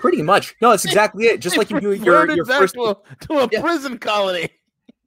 [0.00, 0.54] Pretty much.
[0.60, 1.40] No, that's exactly it.
[1.40, 2.96] Just like you do your your first to a,
[3.26, 3.60] to a yeah.
[3.60, 4.48] prison colony.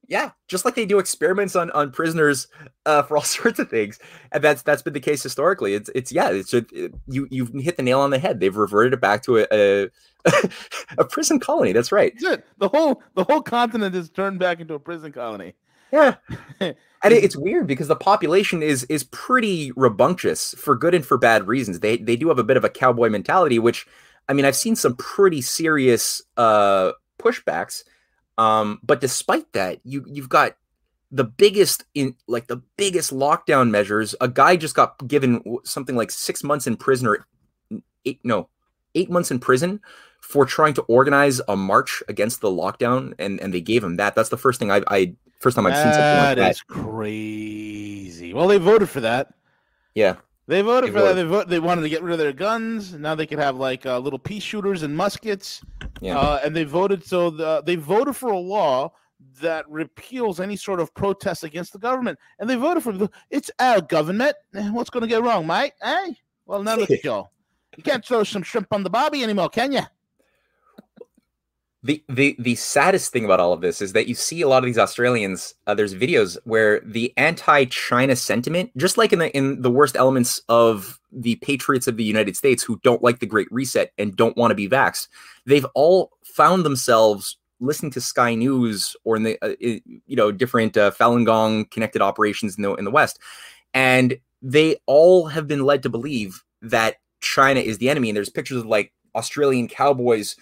[0.10, 2.48] Yeah, just like they do experiments on on prisoners
[2.88, 4.00] uh, for all sorts of things,
[4.32, 5.76] and that's that's been the case historically.
[5.76, 6.66] It's it's yeah, it's it,
[7.08, 8.40] you you've hit the nail on the head.
[8.40, 9.90] They've reverted it back to a a,
[10.98, 11.74] a prison colony.
[11.74, 12.14] That's right.
[12.20, 15.54] That's the whole the whole continent is turned back into a prison colony.
[15.92, 16.16] Yeah,
[16.60, 21.20] and it, it's weird because the population is is pretty rambunctious for good and for
[21.20, 21.82] bad reasons.
[21.82, 23.86] They they do have a bit of a cowboy mentality, which
[24.28, 27.84] I mean I've seen some pretty serious uh, pushbacks
[28.40, 30.56] um, but despite that, you you've got
[31.12, 34.16] the biggest in like the biggest lockdown measures.
[34.22, 37.26] A guy just got given something like six months in prison or
[38.06, 38.48] eight no
[38.96, 39.82] eight months in prison
[40.22, 44.16] for trying to organize a march against the lockdown, and and they gave him that.
[44.16, 46.36] That's the first thing I, I first time I've seen something like that.
[46.36, 48.34] That's crazy.
[48.34, 49.34] Well, they voted for that.
[49.96, 50.16] Yeah.
[50.50, 51.14] They voted they for that.
[51.14, 52.96] They vote, They wanted to get rid of their guns.
[52.96, 55.62] Now they could have like uh, little pea shooters and muskets.
[56.02, 56.18] Yeah.
[56.18, 58.92] Uh, and they voted so the, they voted for a law
[59.42, 62.18] that repeals any sort of protest against the government.
[62.40, 64.36] And they voted for it's our government.
[64.56, 65.74] Eh, what's going to get wrong, mate?
[65.84, 67.26] Hey, well now look at you.
[67.78, 69.84] You can't throw some shrimp on the barbie anymore, can you?
[71.82, 74.64] The the the saddest thing about all of this is that you see a lot
[74.64, 75.54] of these Australians.
[75.66, 80.42] Uh, there's videos where the anti-China sentiment, just like in the in the worst elements
[80.50, 84.36] of the patriots of the United States who don't like the Great Reset and don't
[84.36, 85.08] want to be vaxxed,
[85.46, 90.76] they've all found themselves listening to Sky News or in the uh, you know different
[90.76, 93.20] uh, Falun Gong connected operations in the in the West,
[93.74, 98.10] and they all have been led to believe that China is the enemy.
[98.10, 100.36] And there's pictures of like Australian cowboys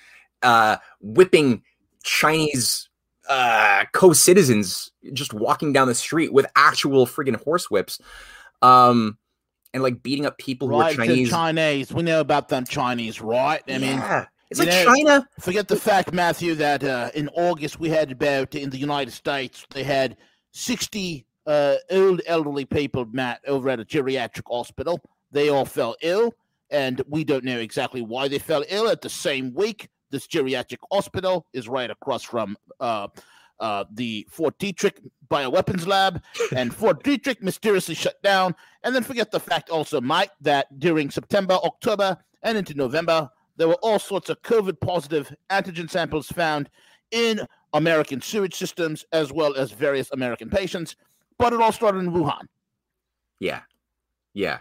[0.44, 1.64] uh, whipping
[2.04, 2.90] Chinese
[3.30, 8.00] uh, co-citizens just walking down the street with actual friggin' horse whips,
[8.62, 9.18] um,
[9.74, 11.30] and like beating up people right, who are Chinese.
[11.30, 13.62] Chinese, we know about them Chinese, right?
[13.68, 13.78] I yeah.
[13.78, 15.30] mean, It's like know, China.
[15.42, 19.66] Forget the fact, Matthew, that uh, in August we had about in the United States
[19.72, 20.16] they had
[20.54, 25.02] sixty uh, old elderly people, Matt, over at a geriatric hospital.
[25.32, 26.34] They all fell ill,
[26.70, 28.88] and we don't know exactly why they fell ill.
[28.88, 33.08] At the same week, this geriatric hospital is right across from uh,
[33.60, 35.00] uh, the Fort Detrick
[35.30, 36.22] bioweapons lab,
[36.56, 38.56] and Fort Detrick mysteriously shut down.
[38.84, 43.68] And then forget the fact also, Mike, that during September, October, and into November, there
[43.68, 46.70] were all sorts of COVID positive antigen samples found
[47.12, 47.42] in
[47.74, 50.96] American sewage systems as well as various American patients.
[51.38, 52.48] But it all started in Wuhan.
[53.40, 53.62] Yeah.
[54.34, 54.60] Yeah.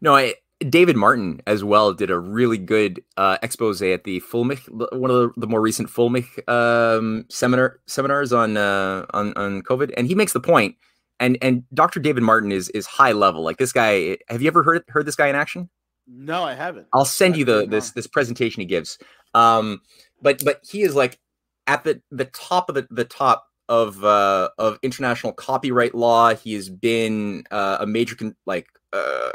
[0.00, 4.68] No, I, David Martin as well did a really good uh, expose at the Fuellmich,
[4.70, 9.92] one of the, the more recent Fuellmich um, seminar seminars on uh, on on COVID,
[9.96, 10.76] and he makes the point.
[11.20, 12.00] And and Dr.
[12.00, 13.42] David Martin is is high level.
[13.42, 15.68] Like this guy, have you ever heard heard this guy in action?
[16.06, 16.86] No, I haven't.
[16.92, 18.98] I'll send you the this this presentation he gives.
[19.34, 19.82] Um,
[20.22, 21.18] but but he is like
[21.66, 26.34] at the the top of the the top of uh of international copyright law.
[26.34, 29.30] He has been uh, a major con- like uh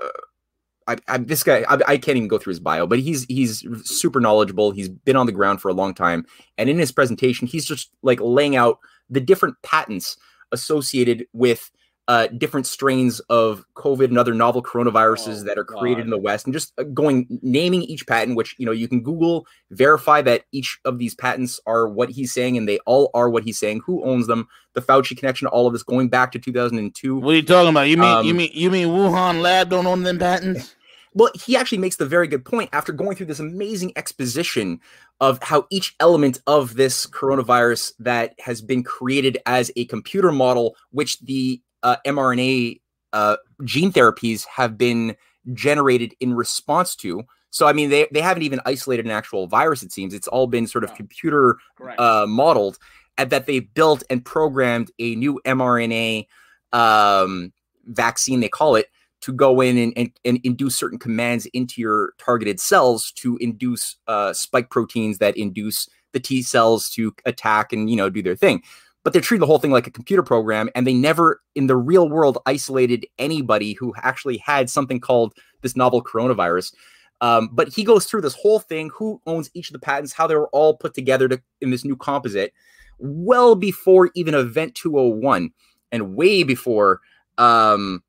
[0.87, 3.65] I, I, this guy, I, I, can't even go through his bio, but he's he's
[3.83, 4.71] super knowledgeable.
[4.71, 6.25] He's been on the ground for a long time,
[6.57, 8.79] and in his presentation, he's just like laying out
[9.09, 10.17] the different patents
[10.51, 11.71] associated with
[12.07, 16.05] uh, different strains of COVID and other novel coronaviruses oh, that are created God.
[16.05, 18.35] in the West, and just uh, going naming each patent.
[18.35, 22.33] Which you know you can Google verify that each of these patents are what he's
[22.33, 23.81] saying, and they all are what he's saying.
[23.85, 24.47] Who owns them?
[24.73, 27.17] The Fauci connection, to all of this going back to 2002.
[27.17, 27.83] What are you talking about?
[27.83, 30.75] You mean um, you mean you mean Wuhan lab don't own them patents?
[31.13, 34.79] Well, he actually makes the very good point after going through this amazing exposition
[35.19, 40.77] of how each element of this coronavirus that has been created as a computer model,
[40.91, 42.79] which the uh, mRNA
[43.13, 45.15] uh, gene therapies have been
[45.53, 47.23] generated in response to.
[47.49, 50.13] So, I mean, they, they haven't even isolated an actual virus, it seems.
[50.13, 51.57] It's all been sort of computer
[51.97, 52.77] uh, modeled,
[53.17, 56.27] and that they built and programmed a new mRNA
[56.71, 57.51] um,
[57.85, 58.87] vaccine, they call it,
[59.21, 63.97] to go in and, and, and, induce certain commands into your targeted cells to induce
[64.07, 68.35] uh, spike proteins that induce the T cells to attack and you know do their
[68.35, 68.63] thing.
[69.03, 71.75] But they're treating the whole thing like a computer program, and they never, in the
[71.75, 76.73] real world, isolated anybody who actually had something called this novel coronavirus.
[77.19, 80.27] Um, but he goes through this whole thing: who owns each of the patents, how
[80.27, 82.53] they were all put together to, in this new composite,
[82.99, 85.51] well before even Event 201,
[85.91, 87.01] and way before
[87.37, 88.03] um,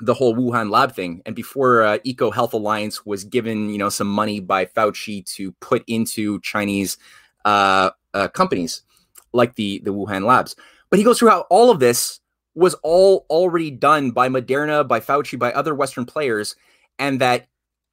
[0.00, 3.88] the whole Wuhan lab thing, and before uh, Eco Health Alliance was given, you know,
[3.88, 6.98] some money by Fauci to put into Chinese
[7.44, 8.82] uh, uh, companies
[9.32, 10.56] like the the Wuhan labs.
[10.90, 12.20] But he goes through how all of this
[12.54, 16.56] was all already done by Moderna, by Fauci, by other Western players,
[16.98, 17.46] and that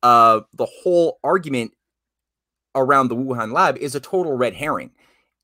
[0.04, 1.72] uh, the whole argument
[2.76, 4.92] around the Wuhan lab is a total red herring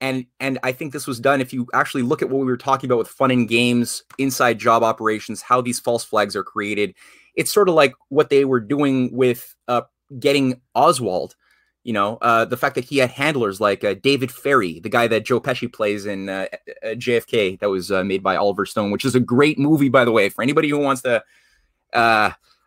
[0.04, 2.58] and and I think this was done if you actually look at what we were
[2.58, 6.94] talking about with fun and games, inside job operations, how these false flags are created.
[7.36, 9.84] It's sort of like what they were doing with uh,
[10.20, 11.38] getting Oswald.
[11.84, 15.08] You know, uh, the fact that he had handlers like uh, David Ferrie, the guy
[15.08, 16.48] that Joe Pesci plays in uh,
[16.82, 20.06] uh, JFK, that was uh, made by Oliver Stone, which is a great movie, by
[20.06, 21.22] the way, for anybody who wants to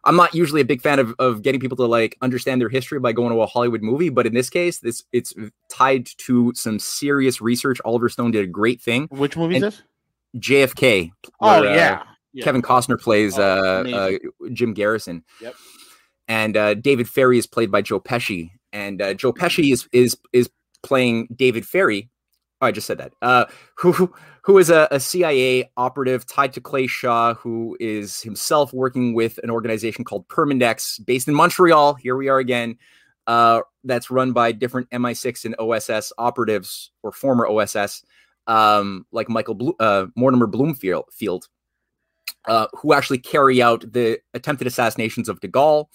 [0.06, 3.00] I'm not usually a big fan of, of getting people to like understand their history
[3.00, 5.34] by going to a Hollywood movie, but in this case, this it's
[5.68, 7.80] tied to some serious research.
[7.84, 9.08] Oliver Stone did a great thing.
[9.10, 9.82] Which movie is this?
[10.36, 11.10] JFK.
[11.40, 12.00] Oh where, yeah.
[12.00, 12.44] Uh, yeah.
[12.44, 15.24] Kevin Costner plays oh, uh, uh, Jim Garrison.
[15.40, 15.54] Yep.
[16.28, 20.16] And uh, David Ferrie is played by Joe Pesci, and uh, Joe Pesci is is
[20.32, 20.50] is
[20.82, 22.08] playing David Ferrie.
[22.60, 23.12] Oh, I just said that.
[23.20, 23.44] Uh,
[23.76, 24.12] who
[24.42, 29.38] who is a, a, CIA operative tied to Clay Shaw, who is himself working with
[29.42, 31.94] an organization called Permindex, based in Montreal.
[31.94, 32.78] Here we are again.
[33.26, 38.04] Uh, that's run by different MI6 and OSS operatives or former OSS,
[38.46, 41.48] um, like Michael Blo- uh, Mortimer Bloomfield,
[42.46, 45.86] uh, who actually carry out the attempted assassinations of De Gaulle,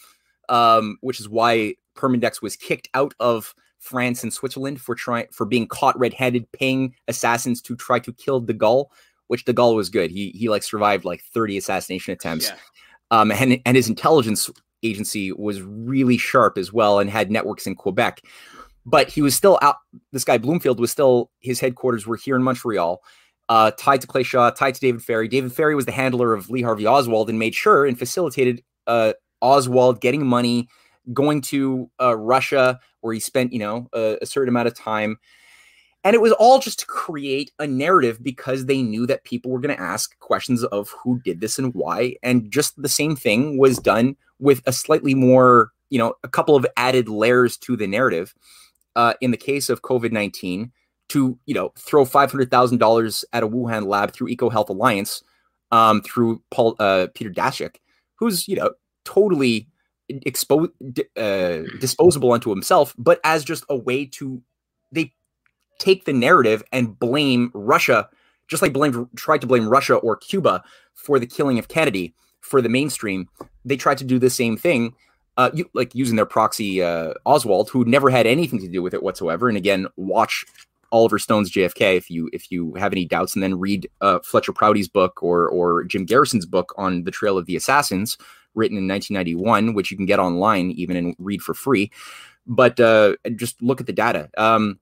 [0.49, 5.45] um, which is why Permindex was kicked out of France and Switzerland for trying for
[5.45, 8.87] being caught red-handed, paying assassins to try to kill De Gaulle,
[9.27, 10.11] which De Gaulle was good.
[10.11, 12.49] He he like survived like 30 assassination attempts.
[12.49, 12.55] Yeah.
[13.11, 14.49] Um, and, and his intelligence
[14.83, 18.21] agency was really sharp as well and had networks in Quebec.
[18.85, 19.75] But he was still out.
[20.11, 23.01] This guy Bloomfield was still his headquarters were here in Montreal,
[23.49, 25.27] uh, tied to Clay Shaw, tied to David Ferrie.
[25.27, 29.13] David Ferrie was the handler of Lee Harvey Oswald and made sure and facilitated uh,
[29.41, 30.67] Oswald getting money
[31.13, 35.17] going to uh, Russia, where he spent, you know, a, a certain amount of time.
[36.03, 39.59] And it was all just to create a narrative because they knew that people were
[39.59, 42.15] going to ask questions of who did this and why.
[42.23, 46.55] And just the same thing was done with a slightly more, you know, a couple
[46.55, 48.33] of added layers to the narrative.
[48.95, 50.71] uh, in the case of COVID nineteen,
[51.09, 55.23] to you know throw five hundred thousand dollars at a Wuhan lab through EcoHealth Alliance,
[55.71, 57.77] um, through Paul uh, Peter Daszak,
[58.15, 58.71] who's you know
[59.05, 59.67] totally
[60.25, 60.71] expo-
[61.17, 64.41] uh, disposable unto himself, but as just a way to
[64.91, 65.13] they
[65.79, 68.09] take the narrative and blame Russia,
[68.47, 72.61] just like blame tried to blame Russia or Cuba for the killing of Kennedy for
[72.61, 73.27] the mainstream.
[73.65, 74.93] They tried to do the same thing,
[75.37, 78.93] uh, you, like using their proxy uh, Oswald, who never had anything to do with
[78.93, 79.47] it whatsoever.
[79.47, 80.45] And again, watch
[80.91, 84.53] Oliver Stone's JFK if you if you have any doubts, and then read uh, Fletcher
[84.53, 88.17] Prouty's book or or Jim Garrison's book on the Trail of the Assassins,
[88.55, 91.91] written in 1991, which you can get online even and read for free.
[92.47, 94.29] But uh, just look at the data.
[94.37, 94.79] Um,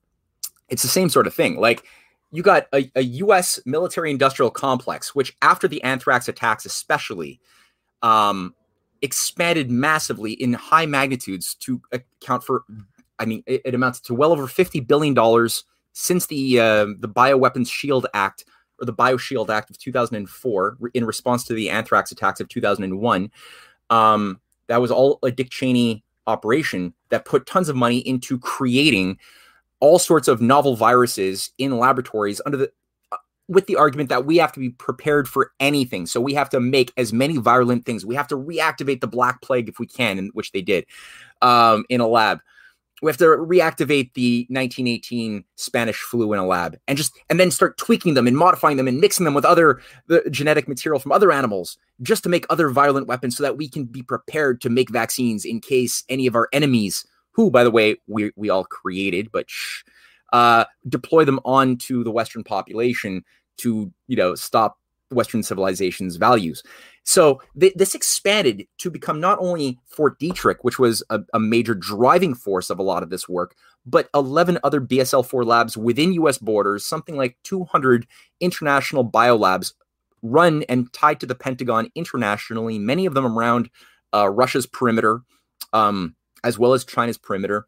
[0.69, 1.59] it's the same sort of thing.
[1.59, 1.83] Like
[2.31, 3.59] you got a, a U.S.
[3.65, 7.39] military industrial complex, which after the anthrax attacks, especially,
[8.01, 8.53] um,
[9.01, 12.63] expanded massively in high magnitudes to account for.
[13.17, 15.63] I mean, it, it amounts to well over fifty billion dollars
[15.93, 18.45] since the uh, the Bioweapons Shield Act
[18.81, 23.31] or the BioShield Act of 2004 in response to the anthrax attacks of 2001.
[23.89, 29.17] Um, that was all a Dick Cheney operation that put tons of money into creating
[29.79, 32.71] all sorts of novel viruses in laboratories under the
[33.11, 33.17] uh,
[33.47, 36.05] with the argument that we have to be prepared for anything.
[36.05, 38.05] So we have to make as many virulent things.
[38.05, 40.85] We have to reactivate the Black Plague if we can, which they did
[41.41, 42.39] um, in a lab.
[43.01, 47.51] We have to reactivate the 1918 Spanish flu in a lab, and just and then
[47.51, 51.11] start tweaking them and modifying them and mixing them with other the genetic material from
[51.11, 54.69] other animals, just to make other violent weapons, so that we can be prepared to
[54.69, 58.65] make vaccines in case any of our enemies who, by the way, we, we all
[58.65, 59.83] created, but shh,
[60.33, 63.23] uh, deploy them onto the Western population
[63.57, 64.77] to, you know, stop
[65.11, 66.63] Western civilization's values.
[67.03, 71.73] So th- this expanded to become not only Fort Detrick, which was a, a, major
[71.73, 73.55] driving force of a lot of this work,
[73.85, 78.05] but 11 other BSL 4 labs within US borders, something like 200
[78.39, 79.73] international biolabs
[80.21, 83.69] run and tied to the Pentagon internationally, many of them around
[84.13, 85.21] uh, Russia's perimeter.
[85.73, 87.67] Um, as well as China's perimeter.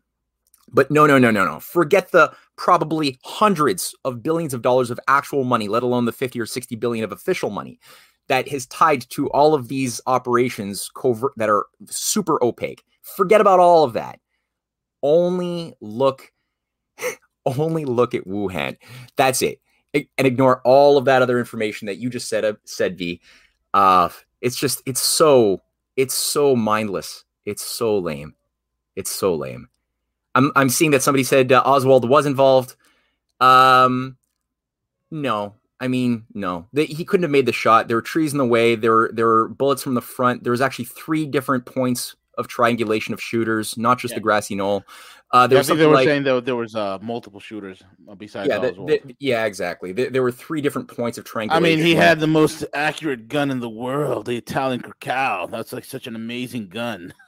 [0.71, 1.59] But no, no, no, no, no.
[1.59, 6.39] Forget the probably hundreds of billions of dollars of actual money, let alone the 50
[6.39, 7.79] or 60 billion of official money
[8.27, 12.83] that is tied to all of these operations covert that are super opaque.
[13.01, 14.19] Forget about all of that.
[15.01, 16.31] Only look
[17.47, 18.77] only look at Wuhan.
[19.15, 19.59] That's it.
[19.95, 23.21] And ignore all of that other information that you just said uh, said V.
[23.73, 24.09] Uh
[24.39, 25.63] it's just it's so
[25.95, 27.25] it's so mindless.
[27.43, 28.35] It's so lame.
[28.95, 29.67] It's so lame.
[30.35, 32.75] I'm I'm seeing that somebody said uh, Oswald was involved.
[33.39, 34.17] Um,
[35.09, 36.67] no, I mean no.
[36.73, 37.87] They, he couldn't have made the shot.
[37.87, 38.75] There were trees in the way.
[38.75, 40.43] There were there were bullets from the front.
[40.43, 44.17] There was actually three different points of triangulation of shooters, not just yeah.
[44.17, 44.83] the grassy knoll.
[45.33, 47.81] Uh, there yeah, I think they were like, saying though there was uh, multiple shooters
[48.09, 49.93] uh, besides yeah, the, the, yeah, exactly.
[49.93, 51.63] The, there were three different points of triangulation.
[51.63, 55.49] I mean, he had the most accurate gun in the world, the Italian Carcano.
[55.49, 57.13] That's like such an amazing gun.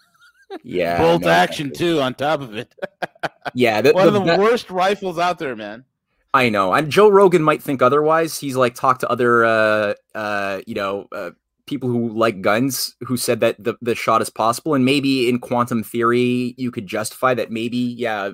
[0.64, 2.02] Yeah, bolt no, action too.
[2.02, 2.74] On top of it,
[3.54, 5.86] yeah, the, one the, of the worst rifles out there, man.
[6.34, 8.40] I know, and Joe Rogan might think otherwise.
[8.40, 11.32] He's like talked to other, uh, uh, you know, uh,
[11.66, 15.40] people who like guns who said that the the shot is possible, and maybe in
[15.40, 17.52] quantum theory you could justify that.
[17.52, 18.32] Maybe, yeah,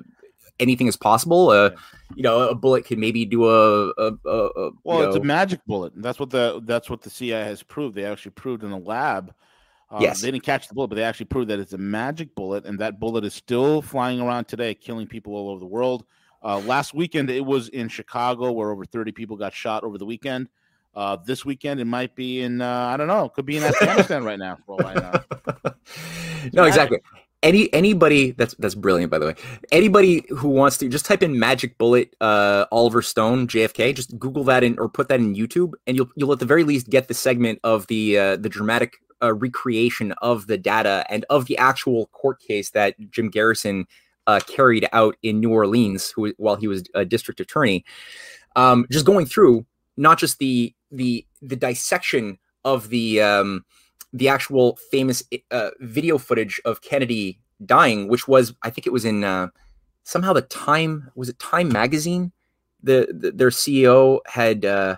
[0.58, 1.50] anything is possible.
[1.50, 1.70] Uh,
[2.14, 5.24] you know, a bullet can maybe do a, a, a, a well, it's know, a
[5.24, 5.92] magic bullet.
[5.96, 7.96] That's what the that's what the CIA has proved.
[7.96, 9.34] They actually proved in the lab
[9.90, 10.20] um, yes.
[10.20, 12.78] They didn't catch the bullet, but they actually proved that it's a magic bullet, and
[12.78, 16.04] that bullet is still flying around today, killing people all over the world.
[16.42, 20.06] Uh, last weekend, it was in Chicago, where over 30 people got shot over the
[20.06, 20.48] weekend.
[20.94, 24.24] Uh, this weekend, it might be in, uh, I don't know, could be in Afghanistan
[24.24, 24.58] right now.
[24.64, 25.72] For all I know.
[26.52, 26.98] no, exactly.
[27.42, 29.34] Any anybody that's that's brilliant by the way.
[29.72, 34.44] Anybody who wants to just type in magic bullet uh, Oliver Stone JFK, just Google
[34.44, 37.08] that in or put that in YouTube, and you'll you'll at the very least get
[37.08, 41.56] the segment of the uh, the dramatic a recreation of the data and of the
[41.58, 43.86] actual court case that Jim Garrison
[44.26, 47.84] uh, carried out in New Orleans who, while he was a district attorney.
[48.56, 49.66] Um, just going through
[49.96, 53.64] not just the the the dissection of the um,
[54.12, 59.04] the actual famous uh, video footage of Kennedy dying, which was I think it was
[59.04, 59.48] in uh,
[60.04, 62.32] somehow the Time was it Time magazine.
[62.82, 64.96] The, the their CEO had uh,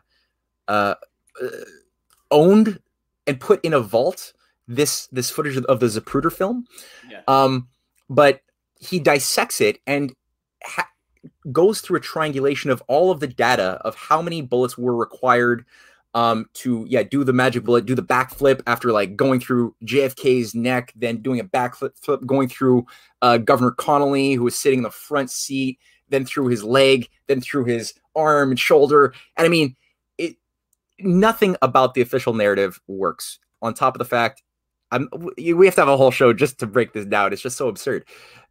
[0.69, 0.95] uh,
[2.31, 2.79] owned
[3.27, 4.33] and put in a vault
[4.69, 6.67] this this footage of the Zapruder film.
[7.09, 7.23] Yeah.
[7.29, 7.69] Um,
[8.09, 8.41] but
[8.79, 10.15] he dissects it and
[10.65, 10.89] ha-
[11.51, 15.65] goes through a triangulation of all of the data of how many bullets were required
[16.15, 20.55] um, to yeah do the magic bullet, do the backflip after like going through JFK's
[20.55, 22.87] neck, then doing a backflip, flip, going through
[23.23, 25.79] uh, Governor Connolly, who was sitting in the front seat,
[26.11, 29.75] then through his leg, then through his arm and shoulder, and I mean,
[31.05, 33.39] nothing about the official narrative works.
[33.61, 34.43] On top of the fact,
[34.91, 37.33] I'm, we have to have a whole show just to break this down.
[37.33, 38.05] It's just so absurd.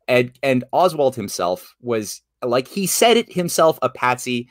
[0.08, 4.50] And and Oswald himself was like he said it himself, a patsy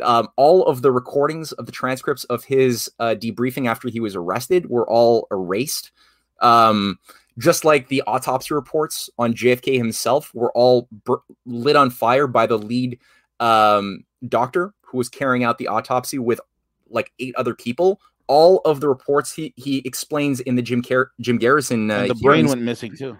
[0.00, 4.16] um, all of the recordings of the transcripts of his uh, debriefing after he was
[4.16, 5.92] arrested were all erased.
[6.40, 6.98] Um,
[7.38, 12.46] just like the autopsy reports on JFK himself were all br- lit on fire by
[12.46, 12.98] the lead
[13.40, 16.40] um, doctor who was carrying out the autopsy with
[16.92, 18.00] like eight other people.
[18.28, 21.90] All of the reports he he explains in the Jim Car- Jim Garrison.
[21.90, 23.18] Uh, the brain went missing too.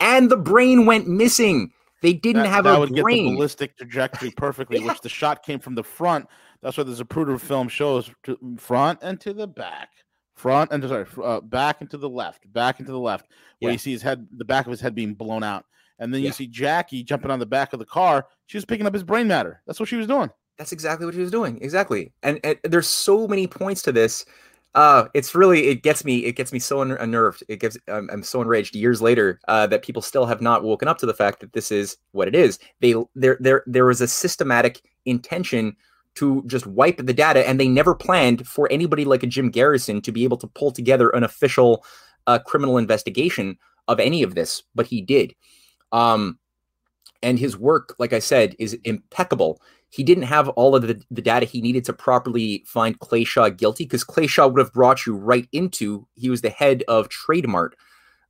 [0.00, 1.72] And the brain went missing.
[2.02, 3.24] They didn't that, have that a would brain.
[3.24, 4.88] get the ballistic trajectory perfectly, yeah.
[4.88, 6.26] which the shot came from the front.
[6.60, 8.10] That's what the Zapruder film shows:
[8.58, 9.90] front and to the back,
[10.34, 13.26] front and sorry, uh, back and to the left, back and to the left,
[13.60, 13.72] where yeah.
[13.72, 15.64] you see his head, the back of his head being blown out,
[15.98, 16.26] and then yeah.
[16.26, 18.26] you see Jackie jumping on the back of the car.
[18.46, 19.62] She was picking up his brain matter.
[19.66, 20.30] That's what she was doing.
[20.58, 21.58] That's exactly what she was doing.
[21.60, 24.24] Exactly, and, and there's so many points to this
[24.74, 27.44] uh, it's really it gets me it gets me so unnerved.
[27.48, 30.88] It gets I'm, I'm so enraged years later uh, that people still have not woken
[30.88, 32.58] up to the fact that this is what it is.
[32.80, 35.76] They there there there was a systematic intention
[36.16, 40.00] to just wipe the data, and they never planned for anybody like a Jim Garrison
[40.02, 41.84] to be able to pull together an official
[42.26, 45.34] uh, criminal investigation of any of this, but he did.
[45.92, 46.38] Um,
[47.24, 49.60] and his work, like I said, is impeccable
[49.94, 53.48] he didn't have all of the, the data he needed to properly find Clay Shaw
[53.48, 57.08] guilty because Clay Shaw would have brought you right into he was the head of
[57.10, 57.74] Trademart,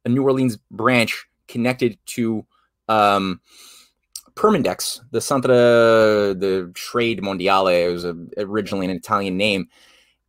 [0.04, 2.44] a New Orleans branch connected to
[2.90, 3.40] um,
[4.36, 7.86] the Santa the Trade Mondiale.
[7.86, 9.66] It was a, originally an Italian name,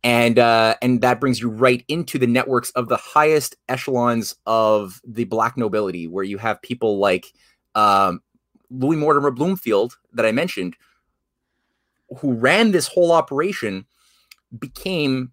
[0.02, 5.02] and uh, and that brings you right into the networks of the highest echelons of
[5.06, 7.34] the black nobility, where you have people like
[7.74, 8.22] um,
[8.70, 10.76] Louis Mortimer Bloomfield that I mentioned,
[12.18, 13.86] who ran this whole operation
[14.58, 15.32] became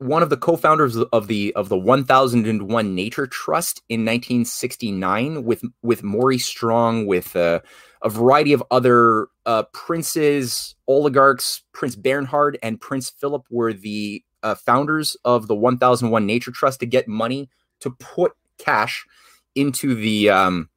[0.00, 6.02] one of the co-founders of the of the 1001 Nature Trust in 1969 with with
[6.02, 7.60] Maurice Strong with uh,
[8.02, 11.62] a variety of other uh, princes, oligarchs.
[11.72, 16.86] Prince Bernhard and Prince Philip were the uh, founders of the 1001 Nature Trust to
[16.86, 17.50] get money
[17.80, 19.06] to put cash
[19.54, 20.70] into the um,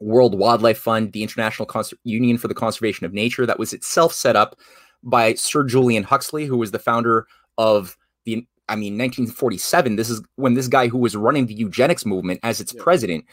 [0.00, 4.12] World Wildlife Fund, the International Cons- Union for the Conservation of Nature, that was itself
[4.12, 4.56] set up
[5.02, 7.26] by Sir Julian Huxley, who was the founder
[7.56, 9.96] of the, I mean, 1947.
[9.96, 12.82] This is when this guy who was running the eugenics movement as its yeah.
[12.82, 13.24] president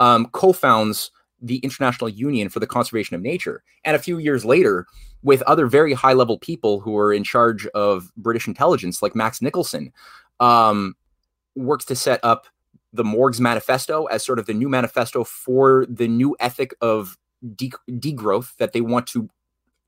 [0.00, 1.10] um, co founds
[1.40, 3.62] the International Union for the Conservation of Nature.
[3.84, 4.86] And a few years later,
[5.22, 9.42] with other very high level people who were in charge of British intelligence, like Max
[9.42, 9.92] Nicholson,
[10.40, 10.94] um,
[11.54, 12.46] works to set up
[12.96, 17.16] the Morges Manifesto as sort of the new manifesto for the new ethic of
[17.54, 19.28] de- degrowth that they want to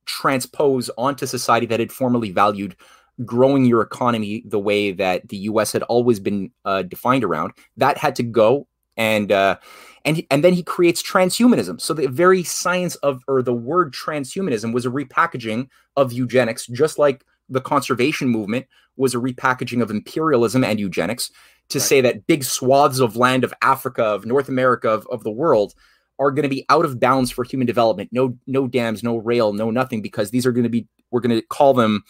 [0.06, 2.76] transpose onto society that had formerly valued
[3.24, 5.72] growing your economy the way that the U.S.
[5.72, 7.52] had always been uh, defined around.
[7.76, 9.56] That had to go, and uh,
[10.04, 11.80] and and then he creates transhumanism.
[11.80, 16.98] So the very science of or the word transhumanism was a repackaging of eugenics, just
[16.98, 21.30] like the conservation movement was a repackaging of imperialism and eugenics
[21.68, 21.86] to right.
[21.86, 25.74] say that big swaths of land of Africa, of North America, of, of the world
[26.18, 28.10] are going to be out of bounds for human development.
[28.12, 30.86] No, no dams, no rail, no nothing, because these are going to be.
[31.10, 32.02] We're going to call them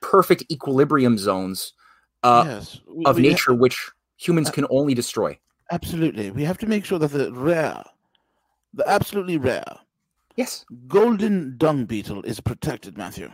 [0.00, 1.72] perfect equilibrium zones
[2.22, 2.80] uh, yes.
[2.86, 5.38] we, of we nature, have, which humans uh, can only destroy.
[5.70, 7.82] Absolutely, we have to make sure that the rare,
[8.74, 9.78] the absolutely rare,
[10.36, 13.30] yes, golden dung beetle is protected, Matthew,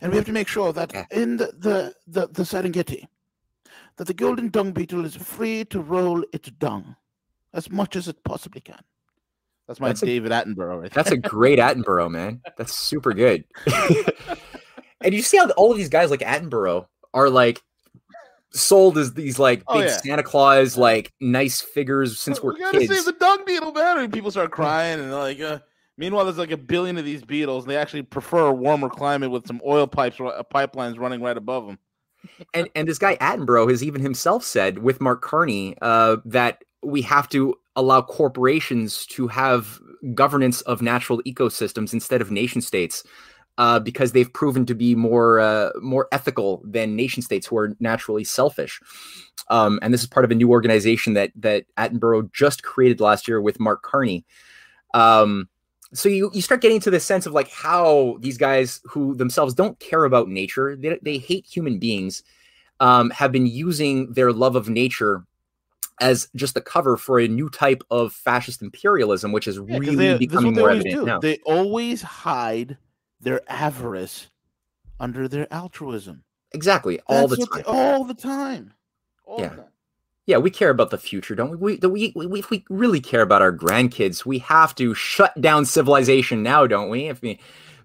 [0.00, 1.04] and we have to make sure that yeah.
[1.10, 3.06] in the, the the the Serengeti,
[3.96, 6.96] that the golden dung beetle is free to roll its dung
[7.54, 8.80] as much as it possibly can.
[9.68, 10.82] That's my that's David a, Attenborough.
[10.82, 12.40] Right that's a great Attenborough, man.
[12.58, 13.44] That's super good.
[15.00, 17.62] and you see how all of these guys like Attenborough are like
[18.50, 19.96] sold as these like oh, big yeah.
[19.96, 22.92] Santa Claus, like nice figures since we're we gotta kids.
[22.92, 23.98] save the dung beetle, man.
[23.98, 25.40] And people start crying and like.
[25.40, 25.60] Uh,
[25.96, 29.30] meanwhile, there's like a billion of these beetles, and they actually prefer a warmer climate
[29.30, 31.78] with some oil pipes, uh, pipelines running right above them.
[32.54, 37.02] And and this guy Attenborough has even himself said with Mark Carney uh, that we
[37.02, 39.80] have to allow corporations to have
[40.14, 43.04] governance of natural ecosystems instead of nation states
[43.58, 47.76] uh, because they've proven to be more uh, more ethical than nation states who are
[47.80, 48.80] naturally selfish.
[49.48, 53.28] Um, and this is part of a new organization that that Attenborough just created last
[53.28, 54.24] year with Mark Carney.
[54.94, 55.48] Um,
[55.94, 59.54] so you, you start getting to the sense of like how these guys who themselves
[59.54, 62.22] don't care about nature, they, they hate human beings,
[62.80, 65.24] um, have been using their love of nature
[66.00, 69.96] as just the cover for a new type of fascist imperialism, which is yeah, really
[69.96, 71.04] they, becoming more evident do.
[71.04, 71.20] now.
[71.20, 72.76] They always hide
[73.20, 74.28] their avarice
[74.98, 76.24] under their altruism.
[76.52, 77.62] Exactly, all That's the time.
[77.62, 78.74] They, all the time.
[79.24, 79.48] All yeah.
[79.50, 79.71] The time.
[80.26, 81.78] Yeah, we care about the future, don't we?
[81.78, 82.38] We, we, we?
[82.38, 86.88] If we really care about our grandkids, we have to shut down civilization now, don't
[86.88, 87.08] we?
[87.08, 87.40] If we,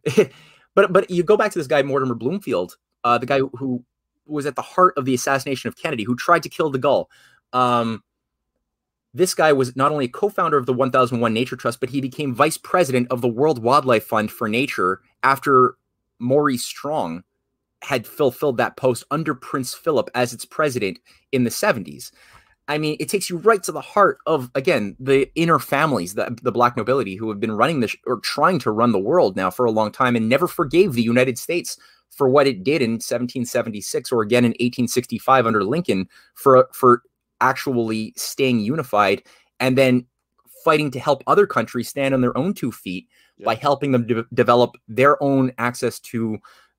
[0.75, 3.83] but but you go back to this guy Mortimer Bloomfield, uh, the guy who
[4.27, 7.07] was at the heart of the assassination of Kennedy, who tried to kill de Gaulle.
[7.53, 8.03] Um,
[9.13, 12.35] this guy was not only a co-founder of the 1001 Nature Trust, but he became
[12.35, 15.75] vice president of the World Wildlife Fund for Nature after
[16.19, 17.23] Maury Strong
[17.83, 20.99] had fulfilled that post under Prince Philip as its president
[21.31, 22.11] in the 70s.
[22.67, 26.37] I mean, it takes you right to the heart of again the inner families, the,
[26.41, 29.49] the black nobility who have been running this or trying to run the world now
[29.49, 31.77] for a long time and never forgave the United States
[32.09, 37.03] for what it did in 1776 or again in 1865 under Lincoln for for
[37.39, 39.23] actually staying unified
[39.59, 40.05] and then
[40.63, 43.07] fighting to help other countries stand on their own two feet
[43.37, 43.45] yeah.
[43.45, 46.37] by helping them de- develop their own access to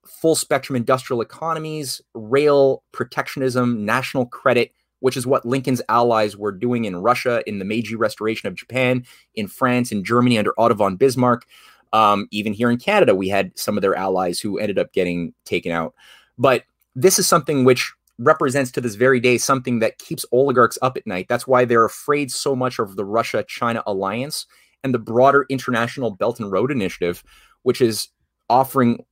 [0.09, 6.85] full spectrum industrial economies, rail protectionism, national credit, which is what Lincoln's allies were doing
[6.85, 9.05] in Russia in the Meiji Restoration of Japan,
[9.35, 11.47] in France, in Germany under Otto von Bismarck.
[11.93, 15.33] Um, even here in Canada, we had some of their allies who ended up getting
[15.45, 15.95] taken out.
[16.37, 20.97] But this is something which represents to this very day something that keeps oligarchs up
[20.97, 21.27] at night.
[21.29, 24.47] That's why they're afraid so much of the Russia China alliance
[24.83, 27.23] and the broader international Belt and Road Initiative,
[27.63, 28.09] which is
[28.51, 29.05] offering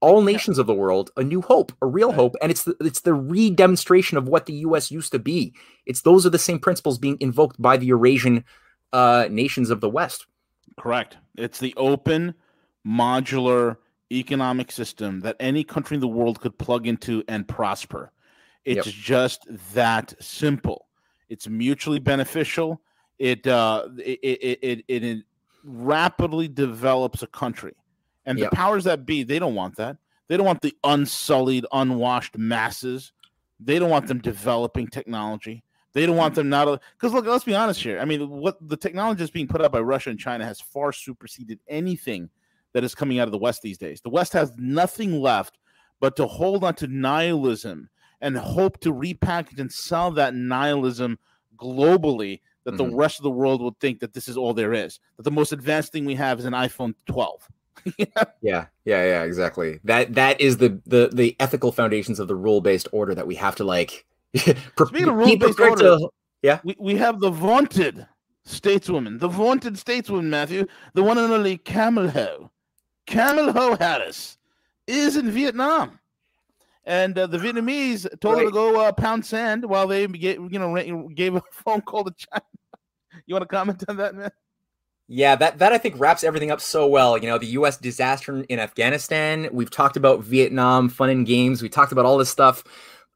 [0.00, 3.00] all nations of the world a new hope, a real hope, and it's the, it's
[3.00, 4.90] the re-demonstration of what the U.S.
[4.90, 5.54] used to be.
[5.86, 8.44] It's those are the same principles being invoked by the Eurasian
[8.92, 10.26] uh, nations of the West.
[10.78, 11.16] Correct.
[11.36, 12.34] It's the open,
[12.86, 13.76] modular
[14.12, 18.12] economic system that any country in the world could plug into and prosper.
[18.64, 18.94] It's yep.
[18.94, 20.86] just that simple.
[21.28, 22.80] It's mutually beneficial.
[23.18, 25.24] It uh, it, it, it, it
[25.64, 27.74] rapidly develops a country
[28.28, 28.50] and yep.
[28.50, 29.96] the powers that be, they don't want that.
[30.28, 33.12] They don't want the unsullied, unwashed masses.
[33.58, 35.64] They don't want them developing technology.
[35.94, 37.98] They don't want them not because look, let's be honest here.
[37.98, 40.92] I mean, what the technology that's being put out by Russia and China has far
[40.92, 42.28] superseded anything
[42.74, 44.02] that is coming out of the West these days.
[44.02, 45.58] The West has nothing left
[45.98, 47.88] but to hold on to nihilism
[48.20, 51.18] and hope to repackage and sell that nihilism
[51.56, 52.90] globally that mm-hmm.
[52.90, 55.00] the rest of the world will think that this is all there is.
[55.16, 57.48] That the most advanced thing we have is an iPhone 12.
[57.98, 59.80] yeah, yeah, yeah, exactly.
[59.84, 63.34] That that is the the the ethical foundations of the rule based order that we
[63.36, 64.06] have to like.
[64.36, 66.10] Speaking of rule based order, to,
[66.42, 68.06] yeah, we, we have the vaunted
[68.46, 72.50] stateswoman, the vaunted stateswoman, Matthew, the one and only Camel Ho,
[73.06, 74.38] Camel Ho Harris,
[74.86, 75.98] is in Vietnam.
[76.84, 78.44] And uh, the Vietnamese told right.
[78.44, 82.14] her to go uh, pound sand while they, you know, gave a phone call to
[82.16, 82.44] China.
[83.26, 84.30] you want to comment on that, man?
[85.10, 87.16] Yeah, that that I think wraps everything up so well.
[87.16, 87.78] You know, the U.S.
[87.78, 89.48] disaster in Afghanistan.
[89.50, 91.62] We've talked about Vietnam, fun and games.
[91.62, 92.62] We talked about all this stuff.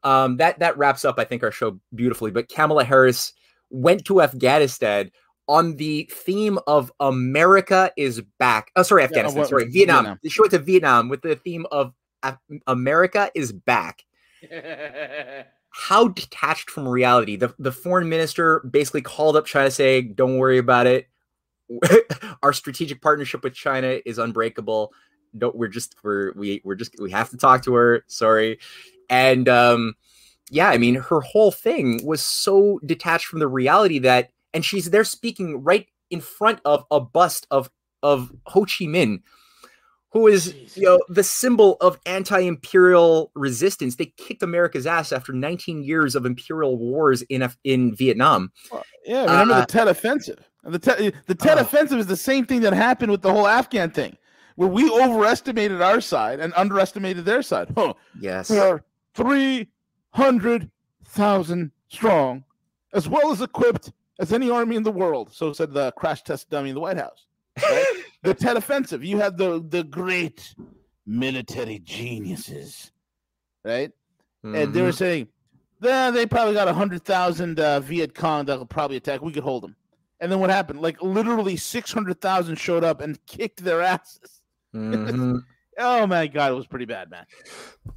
[0.03, 2.31] Um, that that wraps up, I think, our show beautifully.
[2.31, 3.31] But Kamala Harris
[3.69, 5.11] went to Afghanistan
[5.47, 8.71] on the theme of America is back.
[8.75, 9.35] Oh, sorry, Afghanistan.
[9.35, 10.05] Yeah, well, sorry, Vietnam.
[10.05, 10.19] Vietnam.
[10.27, 11.93] She went to Vietnam with the theme of
[12.65, 14.03] America is back.
[15.69, 17.35] How detached from reality.
[17.35, 21.07] The the foreign minister basically called up China saying, "Don't worry about it
[22.43, 24.93] our strategic partnership with China is unbreakable.
[25.37, 28.03] Don't we're just we're we we're just we have to talk to her.
[28.07, 28.59] Sorry,
[29.09, 29.95] and um,
[30.49, 34.89] yeah, I mean her whole thing was so detached from the reality that, and she's
[34.89, 37.69] there speaking right in front of a bust of
[38.03, 39.21] of Ho Chi Minh,
[40.11, 43.95] who is you know the symbol of anti-imperial resistance.
[43.95, 48.51] They kicked America's ass after 19 years of imperial wars in in Vietnam.
[48.71, 50.47] Well, yeah, remember uh, the Tet Offensive.
[50.63, 51.61] The Tet, the Tet oh.
[51.61, 54.17] Offensive is the same thing that happened with the whole Afghan thing,
[54.55, 57.73] where we overestimated our side and underestimated their side.
[57.75, 57.93] Huh.
[58.19, 58.83] Yes, we are
[59.13, 59.67] three
[60.11, 60.69] hundred
[61.05, 62.43] thousand strong,
[62.93, 65.33] as well as equipped as any army in the world.
[65.33, 67.25] So said the crash test dummy in the White House.
[67.61, 68.03] Right?
[68.23, 69.03] the Tet Offensive.
[69.03, 70.55] You had the the great
[71.05, 72.91] military geniuses,
[73.65, 73.91] right?
[74.45, 74.55] Mm-hmm.
[74.55, 74.97] And they were mm-hmm.
[74.97, 75.27] saying,
[75.81, 79.21] then they probably got a hundred thousand uh, Viet Cong that will probably attack.
[79.21, 79.75] We could hold them.
[80.23, 80.81] And then what happened?
[80.81, 84.41] Like literally six hundred thousand showed up and kicked their asses.
[84.73, 85.39] Mm-hmm.
[85.77, 87.25] oh my god, it was pretty bad, man.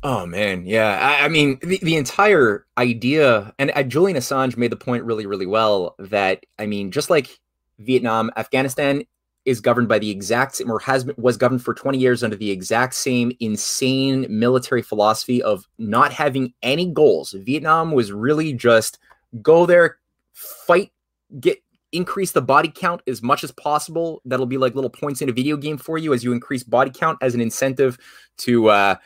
[0.03, 0.99] Oh man, yeah.
[0.99, 5.25] I, I mean, the, the entire idea, and uh, Julian Assange made the point really,
[5.25, 7.39] really well that I mean, just like
[7.79, 9.05] Vietnam, Afghanistan
[9.45, 12.51] is governed by the exact same, or has was governed for 20 years under the
[12.51, 17.37] exact same insane military philosophy of not having any goals.
[17.39, 18.99] Vietnam was really just
[19.43, 19.99] go there,
[20.33, 20.91] fight,
[21.39, 21.63] get
[21.97, 24.21] increase the body count as much as possible.
[24.25, 26.91] That'll be like little points in a video game for you as you increase body
[26.95, 27.99] count as an incentive
[28.39, 28.97] to uh,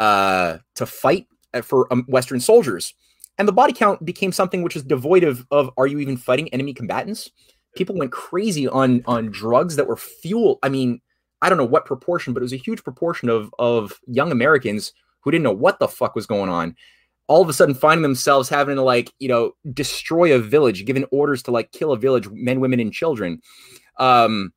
[0.00, 2.94] uh, to fight uh, for um, Western soldiers.
[3.38, 6.48] And the body count became something which is devoid of, of are you even fighting
[6.52, 7.30] enemy combatants?
[7.76, 10.58] People went crazy on on drugs that were fuel.
[10.62, 11.00] I mean,
[11.40, 14.92] I don't know what proportion, but it was a huge proportion of of young Americans
[15.20, 16.76] who didn't know what the fuck was going on
[17.32, 21.06] all of a sudden finding themselves having to like you know destroy a village given
[21.10, 23.40] orders to like kill a village men women and children.
[23.98, 24.52] Um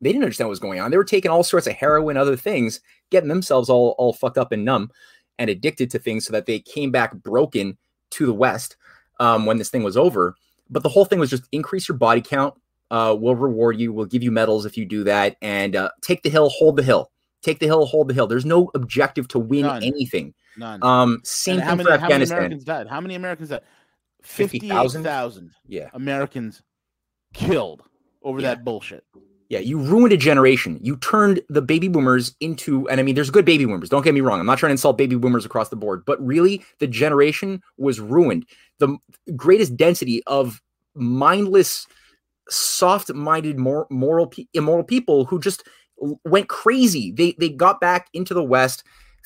[0.00, 0.90] they didn't understand what was going on.
[0.90, 2.80] They were taking all sorts of heroin other things
[3.10, 4.90] getting themselves all all fucked up and numb
[5.38, 7.76] and addicted to things so that they came back broken
[8.12, 8.76] to the west
[9.20, 10.34] um, when this thing was over.
[10.70, 12.54] But the whole thing was just increase your body count
[12.90, 16.22] uh, we'll reward you we'll give you medals if you do that and uh, take
[16.22, 17.10] the hill hold the hill.
[17.42, 18.26] Take the hill hold the hill.
[18.26, 19.82] There's no objective to win None.
[19.82, 20.82] anything None.
[20.82, 22.86] Um, same how many, how many Americans died?
[22.88, 23.62] How many Americans died?
[24.22, 25.90] 50,000 yeah.
[25.94, 26.62] Americans
[27.34, 27.82] killed
[28.22, 28.48] over yeah.
[28.48, 29.04] that bullshit.
[29.48, 30.80] Yeah, you ruined a generation.
[30.82, 33.88] You turned the baby boomers into, and I mean, there's good baby boomers.
[33.88, 34.40] Don't get me wrong.
[34.40, 38.00] I'm not trying to insult baby boomers across the board, but really, the generation was
[38.00, 38.44] ruined.
[38.80, 38.96] The
[39.36, 40.60] greatest density of
[40.96, 41.86] mindless,
[42.48, 45.62] soft-minded, moral, moral immoral people who just
[46.24, 47.12] went crazy.
[47.12, 48.82] They they got back into the West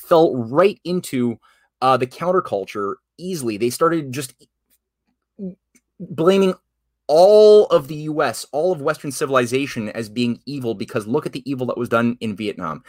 [0.08, 1.38] fell right into
[1.80, 3.56] uh, the counterculture easily.
[3.56, 4.34] They started just
[5.98, 6.54] blaming
[7.06, 11.48] all of the US, all of Western civilization as being evil because look at the
[11.50, 12.84] evil that was done in Vietnam.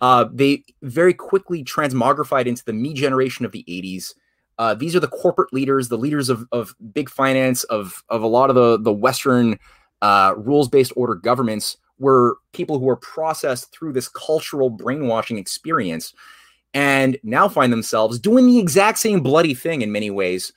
[0.00, 4.12] Uh, they very quickly transmogrified into the me generation of the 80s.
[4.58, 8.26] Uh, these are the corporate leaders, the leaders of, of big finance, of, of a
[8.26, 9.58] lot of the, the Western
[10.02, 16.12] uh, rules based order governments, were people who were processed through this cultural brainwashing experience
[16.74, 20.52] and now find themselves doing the exact same bloody thing in many ways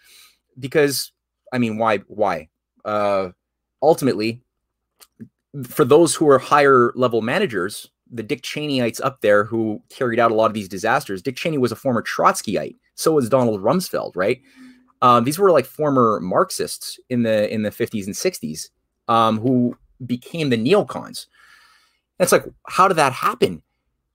[0.59, 1.11] because
[1.53, 2.49] i mean why why?
[2.83, 3.29] Uh
[3.81, 4.41] ultimately
[5.67, 10.31] for those who are higher level managers the dick cheneyites up there who carried out
[10.31, 12.75] a lot of these disasters dick cheney was a former trotskyite.
[12.95, 14.41] So was donald rumsfeld right?
[15.03, 18.69] Um, these were like former marxists in the in the 50s and 60s
[19.07, 21.27] um, who became the neocons.
[22.17, 23.61] And it's like how did that happen?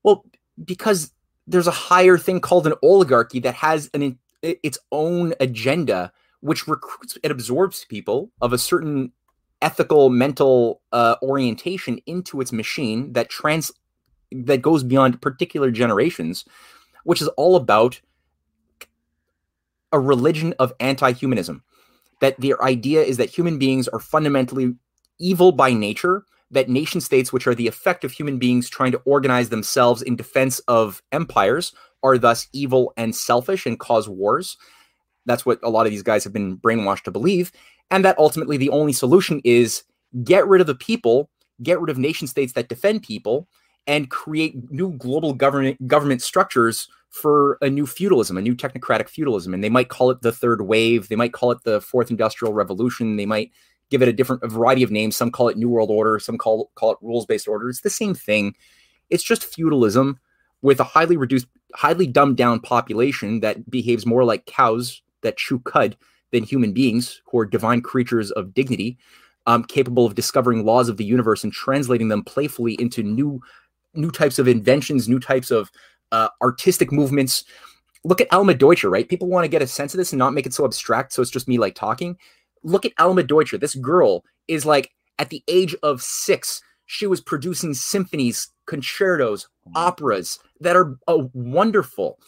[0.03, 0.25] Well
[0.65, 1.13] because
[1.47, 7.17] there's a higher thing called an oligarchy that has an its own agenda which recruits
[7.23, 9.13] and absorbs people of a certain
[9.61, 13.71] ethical mental uh, orientation into its machine that trans
[14.33, 16.45] that goes beyond particular generations
[17.05, 18.01] which is all about
[19.93, 21.63] a religion of anti-humanism.
[22.21, 24.75] That their idea is that human beings are fundamentally
[25.19, 29.03] evil by nature that nation states, which are the effect of human beings trying to
[29.05, 31.73] organize themselves in defense of empires,
[32.03, 34.57] are thus evil and selfish and cause wars.
[35.27, 37.53] That's what a lot of these guys have been brainwashed to believe.
[37.91, 39.83] And that ultimately the only solution is
[40.25, 41.31] get rid of the people,
[41.63, 43.49] get rid of nation states that defend people,
[43.87, 49.53] and create new global government government structures for a new feudalism, a new technocratic feudalism.
[49.53, 52.55] And they might call it the third wave, they might call it the fourth industrial
[52.55, 53.51] revolution, they might
[53.93, 55.15] give it a different a variety of names.
[55.15, 57.69] Some call it New World Order, some call call it rules based order.
[57.69, 58.57] It's the same thing.
[59.11, 60.19] It's just feudalism
[60.63, 65.59] with a highly reduced, highly dumbed down population that behaves more like cows that chew
[65.61, 65.97] cud
[66.31, 68.97] than human beings who are divine creatures of dignity,
[69.47, 73.41] um, capable of discovering laws of the universe and translating them playfully into new
[73.95, 75.71] new types of inventions, new types of
[76.13, 77.45] uh, artistic movements.
[78.05, 79.09] Look at Alma Deutscher, right?
[79.09, 81.21] People want to get a sense of this and not make it so abstract, so
[81.21, 82.17] it's just me like talking
[82.63, 83.59] look at Alma Deutscher.
[83.59, 89.77] This girl is like at the age of six, she was producing symphonies, concertos, mm-hmm.
[89.77, 92.19] operas that are uh, wonderful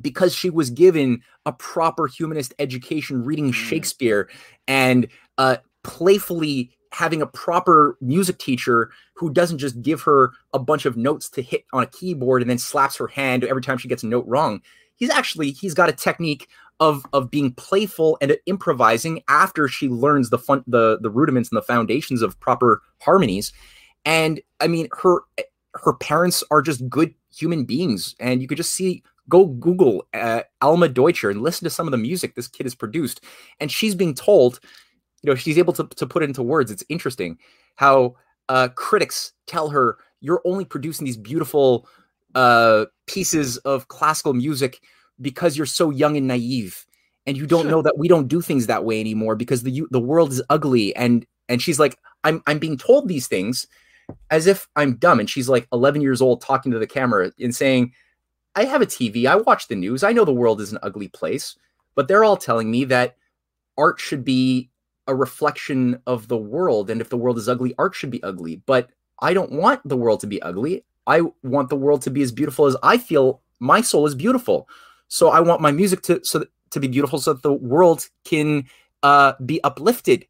[0.00, 3.54] because she was given a proper humanist education, reading mm.
[3.54, 4.28] Shakespeare
[4.66, 5.08] and
[5.38, 10.96] uh, playfully having a proper music teacher who doesn't just give her a bunch of
[10.96, 14.02] notes to hit on a keyboard and then slaps her hand every time she gets
[14.02, 14.60] a note wrong.
[14.96, 16.48] He's actually he's got a technique
[16.80, 21.56] of of being playful and improvising after she learns the fun the the rudiments and
[21.56, 23.52] the foundations of proper harmonies.
[24.04, 25.20] And i mean her
[25.74, 30.42] her parents are just good human beings and you could just see go google uh,
[30.62, 33.22] alma deutscher and listen to some of the music this kid has produced.
[33.60, 34.60] And she's being told
[35.22, 36.70] you know she's able to, to put it into words.
[36.70, 37.38] It's interesting
[37.76, 38.16] how
[38.48, 41.86] uh, critics tell her you're only producing these beautiful
[42.34, 44.80] uh, pieces of classical music
[45.20, 46.86] because you're so young and naive
[47.26, 50.00] and you don't know that we don't do things that way anymore because the the
[50.00, 53.66] world is ugly and and she's like I'm I'm being told these things
[54.30, 55.20] as if I'm dumb.
[55.20, 57.92] And she's like 11 years old talking to the camera and saying,
[58.56, 61.08] I have a TV, I watch the news, I know the world is an ugly
[61.08, 61.56] place,
[61.94, 63.16] but they're all telling me that
[63.78, 64.70] art should be
[65.06, 66.90] a reflection of the world.
[66.90, 68.62] And if the world is ugly, art should be ugly.
[68.66, 68.90] But
[69.20, 70.84] I don't want the world to be ugly.
[71.06, 74.68] I want the world to be as beautiful as I feel my soul is beautiful.
[75.10, 78.64] So I want my music to so to be beautiful so that the world can
[79.02, 80.24] uh, be uplifted.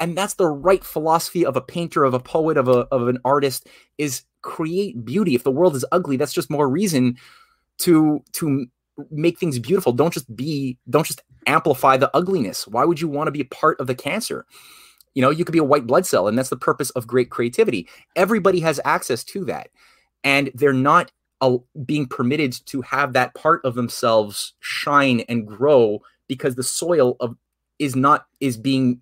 [0.00, 3.18] And that's the right philosophy of a painter, of a poet, of a of an
[3.24, 3.68] artist
[3.98, 5.34] is create beauty.
[5.34, 7.18] If the world is ugly, that's just more reason
[7.78, 8.66] to to
[9.10, 9.92] make things beautiful.
[9.92, 12.66] Don't just be don't just amplify the ugliness.
[12.66, 14.46] Why would you want to be a part of the cancer?
[15.14, 17.28] You know, you could be a white blood cell, and that's the purpose of great
[17.28, 17.86] creativity.
[18.16, 19.68] Everybody has access to that,
[20.24, 21.12] and they're not
[21.84, 27.36] being permitted to have that part of themselves shine and grow because the soil of
[27.78, 29.00] is not is being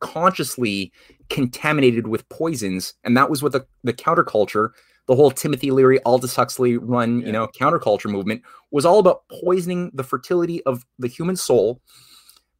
[0.00, 0.92] consciously
[1.28, 4.70] contaminated with poisons, and that was what the the counterculture
[5.06, 7.26] the whole Timothy Leary, Aldous Huxley run, yeah.
[7.26, 11.80] you know, counterculture movement was all about poisoning the fertility of the human soul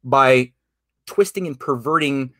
[0.03, 0.51] by
[1.07, 2.31] twisting and perverting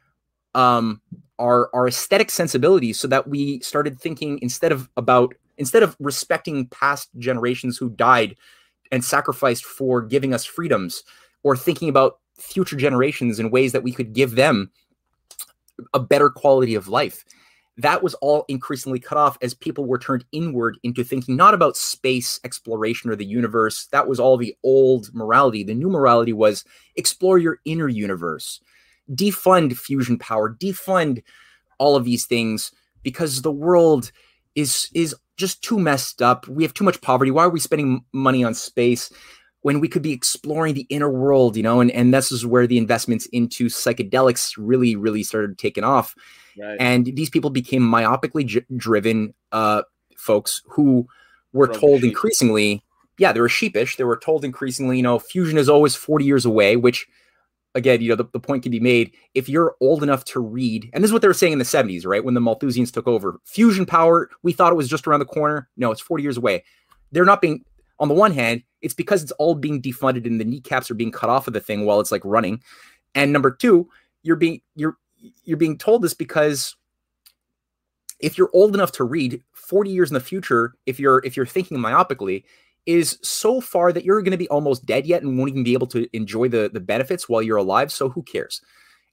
[0.53, 1.02] um,
[1.40, 6.68] our our aesthetic sensibilities so that we started thinking instead of about instead of respecting
[6.68, 8.36] past generations who died
[8.91, 11.03] and sacrificed for giving us freedoms
[11.44, 14.69] or thinking about future generations in ways that we could give them
[15.94, 17.23] a better quality of life
[17.77, 21.76] that was all increasingly cut off as people were turned inward into thinking not about
[21.76, 23.88] space exploration or the universe.
[23.88, 25.64] That was all the old morality.
[25.64, 26.64] The new morality was
[26.95, 28.61] explore your inner universe,
[29.11, 31.22] defund fusion power, defund
[31.77, 32.72] all of these things
[33.03, 34.11] because the world
[34.56, 36.48] is is just too messed up.
[36.48, 37.32] We have too much poverty.
[37.32, 39.12] Why are we spending money on space?
[39.66, 42.68] when we could be exploring the inner world, you know, and, and this is where
[42.68, 46.14] the investments into psychedelics really, really started taking off.
[46.56, 46.78] Right.
[46.80, 49.82] And these people became myopically j- driven uh,
[50.18, 51.07] folks who
[51.52, 52.84] were told increasingly,
[53.18, 53.95] yeah, they were sheepish.
[53.95, 57.07] They were told increasingly, you know, fusion is always 40 years away, which
[57.76, 60.89] again, you know, the, the point can be made if you're old enough to read,
[60.93, 62.23] and this is what they were saying in the 70s, right?
[62.23, 63.39] When the Malthusians took over.
[63.45, 65.69] Fusion power, we thought it was just around the corner.
[65.77, 66.64] No, it's 40 years away.
[67.11, 67.64] They're not being,
[67.99, 71.11] on the one hand, it's because it's all being defunded and the kneecaps are being
[71.11, 72.61] cut off of the thing while it's like running.
[73.14, 73.89] And number two,
[74.23, 74.97] you're being you're
[75.43, 76.76] you're being told this because
[78.19, 81.45] if you're old enough to read 40 years in the future if you're if you're
[81.45, 82.43] thinking myopically
[82.86, 85.74] is so far that you're going to be almost dead yet and won't even be
[85.74, 88.62] able to enjoy the the benefits while you're alive so who cares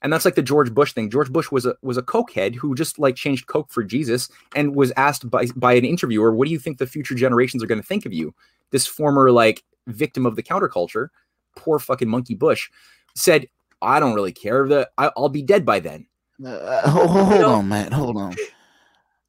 [0.02, 1.10] and that's like the George Bush thing.
[1.10, 4.74] George Bush was a was a cokehead who just like changed coke for Jesus and
[4.74, 7.80] was asked by by an interviewer, "What do you think the future generations are going
[7.80, 8.34] to think of you?"
[8.72, 11.08] This former like victim of the counterculture,
[11.56, 12.68] poor fucking monkey Bush,
[13.14, 13.46] said,
[13.80, 14.66] I don't really care.
[14.66, 16.06] The I, will be dead by then.
[16.44, 17.54] Uh, uh hold, hold you know?
[17.54, 17.92] on, man.
[17.92, 18.34] Hold on.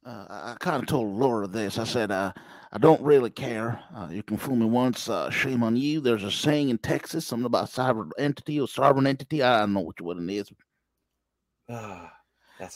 [0.04, 1.78] Uh, I kind of told Laura this.
[1.78, 2.32] I said, uh,
[2.74, 3.80] I don't really care.
[3.96, 5.08] Uh, you can fool me once.
[5.08, 6.00] Uh, shame on you.
[6.00, 9.44] There's a saying in Texas, something about sovereign entity or sovereign entity.
[9.44, 10.50] I don't know which one it is.
[11.70, 12.12] Ah,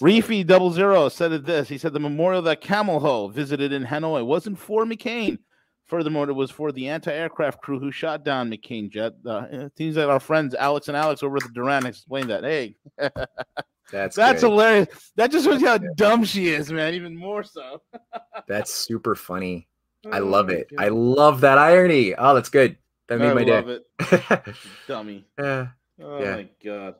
[0.00, 1.68] Reefy double zero said it this.
[1.68, 5.38] He said the memorial that Camel Ho visited in Hanoi wasn't for McCain.
[5.84, 9.12] Furthermore, it was for the anti-aircraft crew who shot down McCain jet.
[9.26, 12.44] Uh, it seems like our friends Alex and Alex over at the Duran explained that.
[12.44, 12.76] Hey,
[13.92, 15.12] that's that's hilarious.
[15.16, 16.94] That just shows you how dumb she is, man.
[16.94, 17.82] Even more so.
[18.48, 19.68] that's super funny.
[20.10, 20.68] I oh love it.
[20.70, 20.84] God.
[20.84, 22.14] I love that irony.
[22.14, 22.76] Oh, that's good.
[23.08, 23.80] That made I my day.
[24.00, 24.54] It.
[24.86, 25.26] Dummy.
[25.38, 25.68] Yeah.
[26.02, 26.36] Oh yeah.
[26.36, 26.94] my god.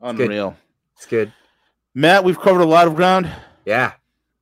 [0.00, 0.56] Unreal.
[0.96, 1.28] It's good.
[1.28, 1.32] it's good.
[1.94, 3.30] Matt, we've covered a lot of ground.
[3.64, 3.92] Yeah.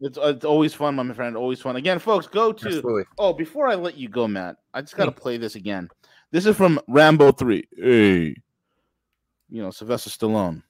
[0.01, 1.37] It's, uh, it's always fun, my friend.
[1.37, 1.77] Always fun.
[1.77, 2.67] Again, folks, go to.
[2.67, 3.05] Absolutely.
[3.19, 5.91] Oh, before I let you go, Matt, I just got to play this again.
[6.31, 7.69] This is from Rambo 3.
[7.77, 8.37] Hey.
[9.51, 10.63] You know, Sylvester Stallone.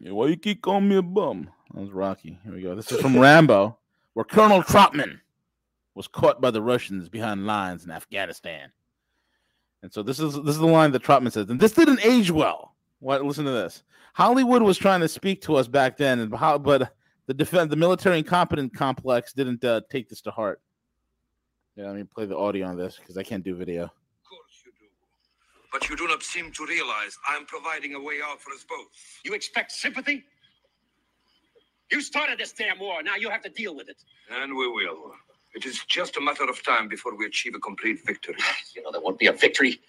[0.00, 1.48] Yeah, why you keep calling me a bum?
[1.72, 2.38] That was Rocky.
[2.42, 2.74] Here we go.
[2.74, 3.78] This is from Rambo,
[4.14, 5.20] where Colonel Trautman
[5.94, 8.70] was caught by the Russians behind lines in Afghanistan.
[9.82, 12.30] And so this is this is the line that Trautman says, and this didn't age
[12.30, 12.74] well.
[13.00, 13.24] What?
[13.24, 13.82] Listen to this.
[14.14, 16.94] Hollywood was trying to speak to us back then, and how, but
[17.26, 20.60] the defense, the military incompetent complex didn't uh, take this to heart.
[21.76, 23.84] Yeah, let me play the audio on this because I can't do video.
[23.84, 24.86] Of course you do,
[25.72, 28.86] but you do not seem to realize I'm providing a way out for us both.
[29.24, 30.24] You expect sympathy?
[31.90, 33.02] You started this damn war.
[33.02, 34.02] Now you have to deal with it.
[34.30, 35.12] And we will.
[35.54, 38.36] It is just a matter of time before we achieve a complete victory.
[38.74, 39.80] You know, there won't be a victory.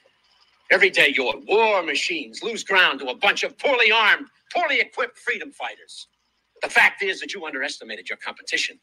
[0.72, 5.18] Every day your war machines lose ground to a bunch of poorly armed, poorly equipped
[5.20, 6.08] freedom fighters.
[6.64, 8.80] The fact is that you underestimated your competition.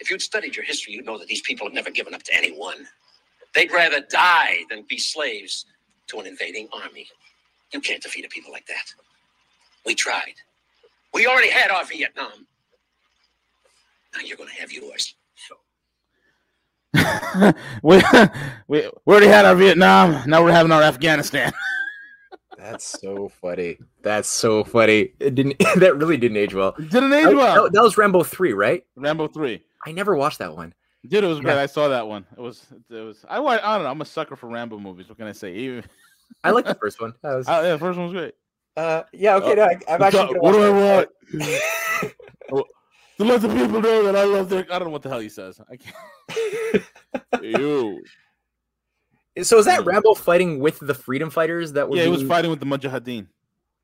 [0.00, 2.34] If you'd studied your history, you'd know that these people have never given up to
[2.34, 2.86] anyone.
[3.54, 5.66] They'd rather die than be slaves
[6.08, 7.08] to an invading army.
[7.72, 8.94] You can't defeat a people like that.
[9.86, 10.34] We tried.
[11.14, 12.46] We already had our Vietnam.
[14.14, 15.14] Now you're going to have yours.
[17.82, 18.02] We,
[18.66, 20.28] we, we already had our Vietnam.
[20.28, 21.52] Now we're having our Afghanistan.
[22.58, 23.78] That's so funny.
[24.02, 25.12] That's so funny.
[25.20, 25.58] It didn't.
[25.76, 26.74] that really didn't age well.
[26.78, 27.64] It didn't age well.
[27.64, 28.84] That, that, was Rambo three, right?
[28.96, 29.62] Rambo three.
[29.86, 30.74] I never watched that one.
[31.06, 31.54] Dude, it was great.
[31.54, 31.62] Yeah.
[31.62, 32.26] I saw that one.
[32.36, 32.66] It was.
[32.90, 33.24] It was.
[33.28, 33.38] I.
[33.38, 33.90] I don't know.
[33.90, 35.08] I'm a sucker for Rambo movies.
[35.08, 35.54] What can I say?
[35.54, 35.84] Even.
[36.44, 37.14] I like the first one.
[37.22, 37.48] Was...
[37.48, 38.34] Uh, yeah, the first one was great.
[38.76, 39.36] Uh, yeah.
[39.36, 39.52] Okay.
[39.52, 40.38] Uh, no, I, am actually.
[40.40, 41.06] What do I
[42.52, 42.66] want?
[43.18, 44.64] To let the people know that I love their.
[44.70, 45.60] I don't know what the hell he says.
[45.70, 46.84] I can't.
[47.42, 48.02] you.
[49.42, 51.96] So is that Rambo fighting with the freedom fighters that were?
[51.96, 52.14] Yeah, being...
[52.14, 53.26] he was fighting with the Mujahideen.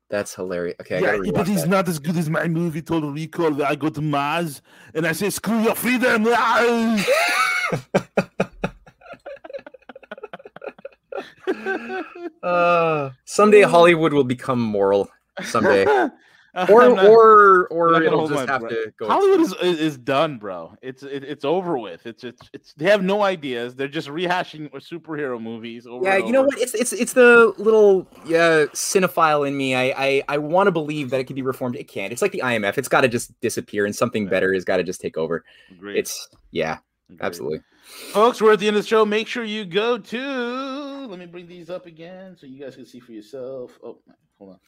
[0.09, 0.75] That's hilarious.
[0.81, 1.69] Okay, yeah, but he's that.
[1.69, 3.51] not as good as my movie Total Recall.
[3.51, 4.61] That I go to Mars
[4.93, 6.27] and I say, "Screw your freedom."
[12.43, 15.09] uh, someday Hollywood will become moral.
[15.43, 15.85] Someday.
[16.69, 19.07] or not, or or it'll just have to go.
[19.07, 20.73] Hollywood is, is done, bro.
[20.81, 22.05] It's it, it's over with.
[22.05, 23.75] It's it's it's they have no ideas.
[23.75, 25.85] They're just rehashing superhero movies.
[26.01, 26.57] yeah, you know what?
[26.57, 29.75] It's it's it's the little yeah cinephile in me.
[29.75, 31.75] I I, I want to believe that it can be reformed.
[31.75, 32.13] It can't.
[32.13, 32.77] It's like the IMF.
[32.77, 34.29] It's got to just disappear, and something yeah.
[34.29, 35.43] better has got to just take over.
[35.71, 35.97] Agreed.
[35.97, 36.77] It's yeah,
[37.09, 37.25] Agreed.
[37.25, 37.59] absolutely.
[38.13, 39.05] Folks, we're at the end of the show.
[39.05, 41.07] Make sure you go to.
[41.07, 43.77] Let me bring these up again so you guys can see for yourself.
[43.83, 43.99] Oh,
[44.37, 44.59] hold on.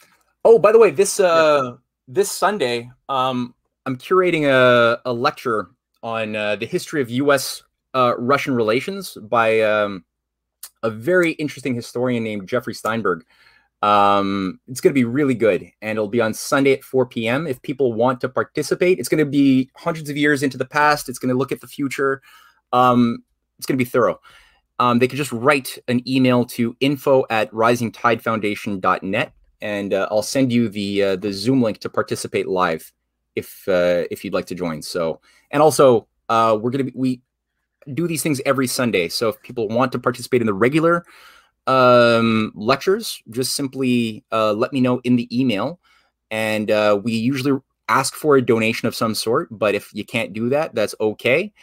[0.49, 1.73] Oh, by the way, this uh
[2.07, 3.53] this Sunday, um,
[3.85, 5.67] I'm curating a, a lecture
[6.01, 7.63] on uh, the history of U.S.
[7.93, 10.05] Uh, Russian relations by um,
[10.83, 13.25] a very interesting historian named Jeffrey Steinberg.
[13.81, 17.45] Um, it's going to be really good, and it'll be on Sunday at 4 p.m.
[17.45, 21.09] If people want to participate, it's going to be hundreds of years into the past.
[21.09, 22.21] It's going to look at the future.
[22.71, 23.21] Um,
[23.57, 24.21] it's going to be thorough.
[24.79, 30.51] Um, they can just write an email to info at risingtidefoundation.net and uh, I'll send
[30.51, 32.91] you the uh, the Zoom link to participate live
[33.35, 34.81] if uh, if you'd like to join.
[34.81, 35.21] So,
[35.51, 37.21] and also uh, we're gonna be, we
[37.93, 39.07] do these things every Sunday.
[39.09, 41.05] So if people want to participate in the regular
[41.67, 45.79] um, lectures, just simply uh, let me know in the email,
[46.31, 47.59] and uh, we usually
[47.89, 49.47] ask for a donation of some sort.
[49.51, 51.53] But if you can't do that, that's okay.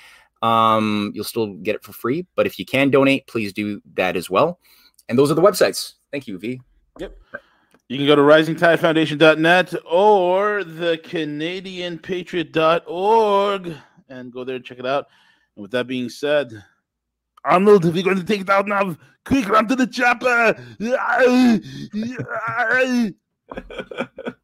[0.43, 2.27] Um, you'll still get it for free.
[2.35, 4.59] But if you can donate, please do that as well.
[5.09, 5.95] And those are the websites.
[6.11, 6.61] Thank you, V.
[6.99, 7.17] Yep.
[7.89, 13.77] You can go to risingtidefoundation.net or the canadianpatriot.org
[14.09, 15.09] and go there and check it out.
[15.55, 16.65] And with that being said,
[17.45, 20.57] Arnold, you're going to take it out now, quick, run to the chopper.